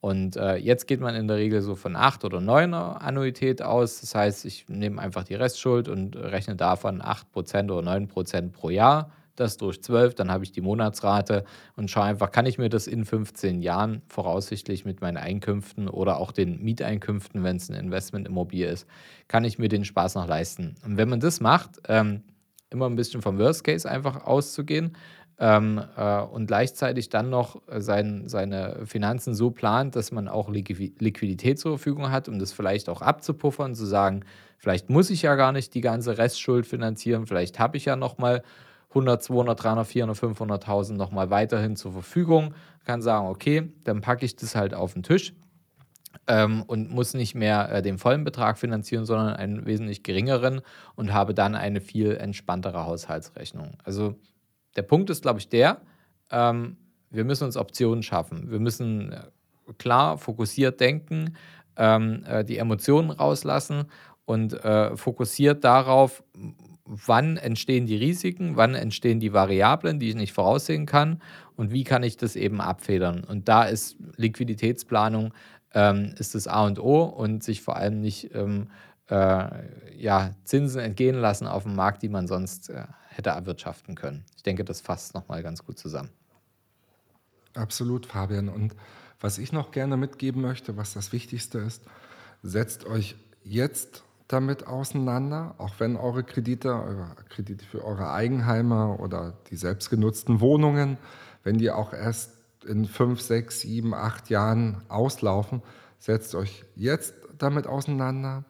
Und 0.00 0.36
äh, 0.36 0.56
jetzt 0.56 0.86
geht 0.86 1.00
man 1.00 1.14
in 1.14 1.28
der 1.28 1.36
Regel 1.36 1.62
so 1.62 1.76
von 1.76 1.94
8 1.96 2.24
oder 2.24 2.40
9 2.40 2.74
Annuität 2.74 3.62
aus. 3.62 4.00
Das 4.00 4.14
heißt, 4.14 4.44
ich 4.44 4.68
nehme 4.68 5.00
einfach 5.00 5.24
die 5.24 5.34
Restschuld 5.34 5.88
und 5.88 6.16
rechne 6.16 6.56
davon 6.56 7.00
8% 7.00 7.72
oder 7.72 7.90
9% 7.90 8.50
pro 8.50 8.70
Jahr 8.70 9.10
das 9.36 9.56
durch 9.56 9.82
12, 9.82 10.14
dann 10.14 10.30
habe 10.30 10.44
ich 10.44 10.52
die 10.52 10.60
Monatsrate 10.60 11.44
und 11.76 11.90
schaue 11.90 12.04
einfach, 12.04 12.30
kann 12.30 12.46
ich 12.46 12.58
mir 12.58 12.68
das 12.68 12.86
in 12.86 13.04
15 13.04 13.62
Jahren 13.62 14.02
voraussichtlich 14.08 14.84
mit 14.84 15.00
meinen 15.00 15.16
Einkünften 15.16 15.88
oder 15.88 16.18
auch 16.18 16.32
den 16.32 16.62
Mieteinkünften, 16.62 17.42
wenn 17.42 17.56
es 17.56 17.70
ein 17.70 17.74
Investmentimmobilie 17.74 18.68
ist, 18.68 18.86
kann 19.28 19.44
ich 19.44 19.58
mir 19.58 19.68
den 19.68 19.84
Spaß 19.84 20.14
noch 20.14 20.26
leisten. 20.26 20.76
Und 20.84 20.96
wenn 20.96 21.08
man 21.08 21.20
das 21.20 21.40
macht, 21.40 21.80
ähm, 21.88 22.22
immer 22.70 22.86
ein 22.86 22.96
bisschen 22.96 23.22
vom 23.22 23.38
Worst 23.38 23.64
Case 23.64 23.88
einfach 23.88 24.24
auszugehen 24.24 24.96
ähm, 25.38 25.80
äh, 25.96 26.20
und 26.20 26.46
gleichzeitig 26.46 27.08
dann 27.08 27.30
noch 27.30 27.60
sein, 27.78 28.28
seine 28.28 28.86
Finanzen 28.86 29.34
so 29.34 29.50
plant, 29.50 29.96
dass 29.96 30.12
man 30.12 30.28
auch 30.28 30.48
Liquidität 30.48 31.58
zur 31.58 31.78
Verfügung 31.78 32.10
hat, 32.10 32.28
um 32.28 32.38
das 32.38 32.52
vielleicht 32.52 32.88
auch 32.88 33.02
abzupuffern, 33.02 33.74
zu 33.74 33.84
sagen, 33.86 34.24
vielleicht 34.58 34.90
muss 34.90 35.10
ich 35.10 35.22
ja 35.22 35.34
gar 35.34 35.52
nicht 35.52 35.74
die 35.74 35.80
ganze 35.80 36.18
Restschuld 36.18 36.66
finanzieren, 36.66 37.26
vielleicht 37.26 37.58
habe 37.58 37.76
ich 37.76 37.86
ja 37.86 37.96
noch 37.96 38.18
mal 38.18 38.42
100, 38.94 39.22
200, 39.22 39.62
300, 39.62 39.86
400, 39.86 40.16
500.000 40.16 40.92
nochmal 40.94 41.30
weiterhin 41.30 41.76
zur 41.76 41.92
Verfügung. 41.92 42.54
Kann 42.84 43.02
sagen, 43.02 43.26
okay, 43.26 43.72
dann 43.84 44.00
packe 44.00 44.24
ich 44.24 44.36
das 44.36 44.54
halt 44.54 44.74
auf 44.74 44.92
den 44.92 45.02
Tisch 45.02 45.34
ähm, 46.26 46.62
und 46.66 46.90
muss 46.90 47.14
nicht 47.14 47.34
mehr 47.34 47.70
äh, 47.70 47.82
den 47.82 47.98
vollen 47.98 48.24
Betrag 48.24 48.58
finanzieren, 48.58 49.04
sondern 49.04 49.34
einen 49.34 49.66
wesentlich 49.66 50.02
geringeren 50.02 50.60
und 50.94 51.12
habe 51.12 51.34
dann 51.34 51.54
eine 51.54 51.80
viel 51.80 52.16
entspanntere 52.16 52.86
Haushaltsrechnung. 52.86 53.78
Also 53.84 54.14
der 54.76 54.82
Punkt 54.82 55.10
ist, 55.10 55.22
glaube 55.22 55.40
ich, 55.40 55.48
der, 55.48 55.80
ähm, 56.30 56.76
wir 57.10 57.24
müssen 57.24 57.44
uns 57.44 57.56
Optionen 57.56 58.02
schaffen. 58.02 58.50
Wir 58.50 58.58
müssen 58.58 59.12
äh, 59.12 59.22
klar 59.78 60.18
fokussiert 60.18 60.80
denken, 60.80 61.36
ähm, 61.76 62.24
äh, 62.26 62.44
die 62.44 62.58
Emotionen 62.58 63.10
rauslassen 63.10 63.84
und 64.24 64.52
äh, 64.52 64.96
fokussiert 64.96 65.64
darauf, 65.64 66.22
wann 66.84 67.36
entstehen 67.36 67.86
die 67.86 67.96
Risiken, 67.96 68.56
wann 68.56 68.74
entstehen 68.74 69.20
die 69.20 69.32
Variablen, 69.32 69.98
die 69.98 70.10
ich 70.10 70.14
nicht 70.14 70.32
voraussehen 70.32 70.86
kann 70.86 71.22
und 71.56 71.72
wie 71.72 71.84
kann 71.84 72.02
ich 72.02 72.16
das 72.16 72.36
eben 72.36 72.60
abfedern. 72.60 73.24
Und 73.24 73.48
da 73.48 73.64
ist 73.64 73.96
Liquiditätsplanung 74.16 75.32
ähm, 75.72 76.14
ist 76.18 76.34
das 76.34 76.46
A 76.46 76.64
und 76.66 76.78
O 76.78 77.02
und 77.04 77.42
sich 77.42 77.62
vor 77.62 77.76
allem 77.76 78.00
nicht 78.00 78.34
ähm, 78.34 78.68
äh, 79.10 79.46
ja, 79.96 80.30
Zinsen 80.44 80.80
entgehen 80.80 81.16
lassen 81.16 81.46
auf 81.46 81.64
dem 81.64 81.74
Markt, 81.74 82.02
die 82.02 82.08
man 82.08 82.26
sonst 82.26 82.70
äh, 82.70 82.84
hätte 83.08 83.30
erwirtschaften 83.30 83.94
können. 83.94 84.24
Ich 84.36 84.42
denke, 84.42 84.64
das 84.64 84.80
fasst 84.80 85.14
nochmal 85.14 85.42
ganz 85.42 85.64
gut 85.64 85.78
zusammen. 85.78 86.10
Absolut, 87.54 88.06
Fabian. 88.06 88.48
Und 88.48 88.74
was 89.20 89.38
ich 89.38 89.52
noch 89.52 89.70
gerne 89.70 89.96
mitgeben 89.96 90.42
möchte, 90.42 90.76
was 90.76 90.94
das 90.94 91.12
Wichtigste 91.12 91.58
ist, 91.58 91.84
setzt 92.42 92.84
euch 92.84 93.16
jetzt 93.42 94.04
damit 94.28 94.66
auseinander, 94.66 95.54
auch 95.58 95.74
wenn 95.78 95.96
eure 95.96 96.24
Kredite, 96.24 96.70
eure 96.70 97.14
Kredite 97.28 97.64
für 97.64 97.84
eure 97.84 98.10
Eigenheime 98.12 98.96
oder 98.98 99.34
die 99.50 99.56
selbstgenutzten 99.56 100.40
Wohnungen, 100.40 100.96
wenn 101.42 101.58
die 101.58 101.70
auch 101.70 101.92
erst 101.92 102.32
in 102.66 102.86
fünf, 102.86 103.20
sechs, 103.20 103.60
sieben, 103.60 103.92
acht 103.94 104.30
Jahren 104.30 104.82
auslaufen, 104.88 105.62
setzt 105.98 106.34
euch 106.34 106.64
jetzt 106.74 107.14
damit 107.36 107.66
auseinander, 107.66 108.44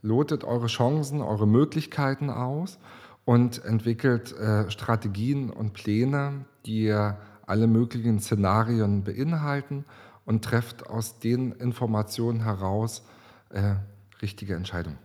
lotet 0.00 0.44
eure 0.44 0.68
Chancen, 0.68 1.20
eure 1.20 1.46
Möglichkeiten 1.46 2.30
aus 2.30 2.78
und 3.24 3.62
entwickelt 3.64 4.32
äh, 4.32 4.70
Strategien 4.70 5.50
und 5.50 5.74
Pläne, 5.74 6.46
die 6.64 6.90
alle 7.46 7.66
möglichen 7.66 8.20
Szenarien 8.20 9.04
beinhalten 9.04 9.84
und 10.24 10.44
trefft 10.44 10.86
aus 10.86 11.18
den 11.18 11.52
Informationen 11.52 12.44
heraus 12.44 13.02
äh, 13.50 13.74
richtige 14.22 14.54
Entscheidungen. 14.54 14.98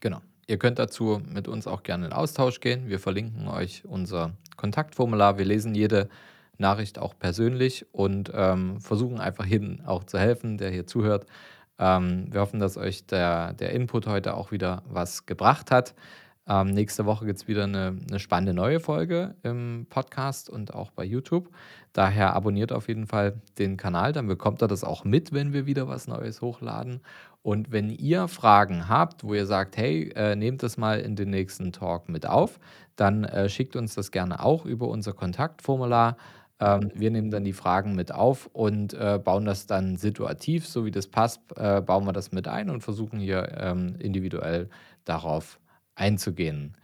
Genau. 0.00 0.20
Ihr 0.46 0.58
könnt 0.58 0.78
dazu 0.78 1.20
mit 1.26 1.46
uns 1.46 1.66
auch 1.66 1.82
gerne 1.82 2.06
in 2.06 2.12
Austausch 2.12 2.60
gehen. 2.60 2.88
Wir 2.88 2.98
verlinken 2.98 3.48
euch 3.48 3.84
unser 3.84 4.32
Kontaktformular. 4.56 5.36
Wir 5.36 5.44
lesen 5.44 5.74
jede 5.74 6.08
Nachricht 6.56 6.98
auch 6.98 7.14
persönlich 7.18 7.86
und 7.92 8.32
ähm, 8.34 8.80
versuchen 8.80 9.20
einfach 9.20 9.44
hin 9.44 9.82
auch 9.84 10.04
zu 10.04 10.18
helfen, 10.18 10.58
der 10.58 10.70
hier 10.70 10.86
zuhört. 10.86 11.26
Ähm, 11.78 12.32
wir 12.32 12.40
hoffen, 12.40 12.60
dass 12.60 12.76
euch 12.76 13.06
der, 13.06 13.52
der 13.52 13.72
Input 13.72 14.06
heute 14.06 14.34
auch 14.34 14.50
wieder 14.50 14.82
was 14.88 15.26
gebracht 15.26 15.70
hat. 15.70 15.94
Ähm, 16.48 16.68
nächste 16.68 17.04
Woche 17.04 17.26
gibt 17.26 17.40
es 17.40 17.48
wieder 17.48 17.64
eine, 17.64 17.98
eine, 18.08 18.18
spannende 18.18 18.54
neue 18.54 18.80
Folge 18.80 19.34
im 19.42 19.86
Podcast 19.90 20.48
und 20.48 20.72
auch 20.72 20.90
bei 20.90 21.04
YouTube. 21.04 21.50
Daher 21.92 22.34
abonniert 22.34 22.72
auf 22.72 22.88
jeden 22.88 23.06
Fall 23.06 23.40
den 23.58 23.76
Kanal, 23.76 24.12
dann 24.12 24.26
bekommt 24.26 24.62
ihr 24.62 24.68
das 24.68 24.82
auch 24.82 25.04
mit, 25.04 25.32
wenn 25.32 25.52
wir 25.52 25.66
wieder 25.66 25.88
was 25.88 26.08
Neues 26.08 26.40
hochladen. 26.40 27.02
Und 27.42 27.70
wenn 27.70 27.90
ihr 27.90 28.28
Fragen 28.28 28.88
habt, 28.88 29.24
wo 29.24 29.34
ihr 29.34 29.46
sagt, 29.46 29.76
hey, 29.76 30.10
äh, 30.16 30.36
nehmt 30.36 30.62
das 30.62 30.78
mal 30.78 31.00
in 31.00 31.16
den 31.16 31.30
nächsten 31.30 31.72
Talk 31.72 32.08
mit 32.08 32.26
auf, 32.26 32.58
dann 32.96 33.24
äh, 33.24 33.48
schickt 33.48 33.76
uns 33.76 33.94
das 33.94 34.10
gerne 34.10 34.42
auch 34.42 34.64
über 34.64 34.88
unser 34.88 35.12
Kontaktformular. 35.12 36.16
Ähm, 36.60 36.90
wir 36.94 37.10
nehmen 37.10 37.30
dann 37.30 37.44
die 37.44 37.52
Fragen 37.52 37.94
mit 37.94 38.10
auf 38.12 38.48
und 38.52 38.94
äh, 38.94 39.20
bauen 39.22 39.44
das 39.44 39.66
dann 39.66 39.96
situativ, 39.96 40.66
so 40.66 40.84
wie 40.84 40.90
das 40.90 41.06
passt, 41.06 41.40
äh, 41.56 41.80
bauen 41.80 42.06
wir 42.06 42.12
das 42.12 42.32
mit 42.32 42.48
ein 42.48 42.70
und 42.70 42.82
versuchen 42.82 43.20
hier 43.20 43.56
ähm, 43.58 43.96
individuell 43.98 44.68
darauf 45.04 45.60
einzugehen. 45.98 46.76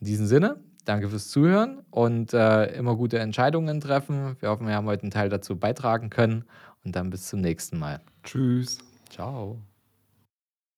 In 0.00 0.06
diesem 0.06 0.26
Sinne, 0.26 0.60
danke 0.84 1.08
fürs 1.08 1.28
Zuhören 1.28 1.82
und 1.90 2.32
äh, 2.34 2.66
immer 2.76 2.96
gute 2.96 3.18
Entscheidungen 3.18 3.80
treffen. 3.80 4.36
Wir 4.40 4.50
hoffen, 4.50 4.66
wir 4.66 4.74
haben 4.74 4.86
heute 4.86 5.02
einen 5.02 5.10
Teil 5.10 5.28
dazu 5.28 5.56
beitragen 5.56 6.10
können 6.10 6.44
und 6.84 6.96
dann 6.96 7.10
bis 7.10 7.28
zum 7.28 7.40
nächsten 7.40 7.78
Mal. 7.78 8.00
Tschüss. 8.22 8.78
Ciao. 9.10 9.58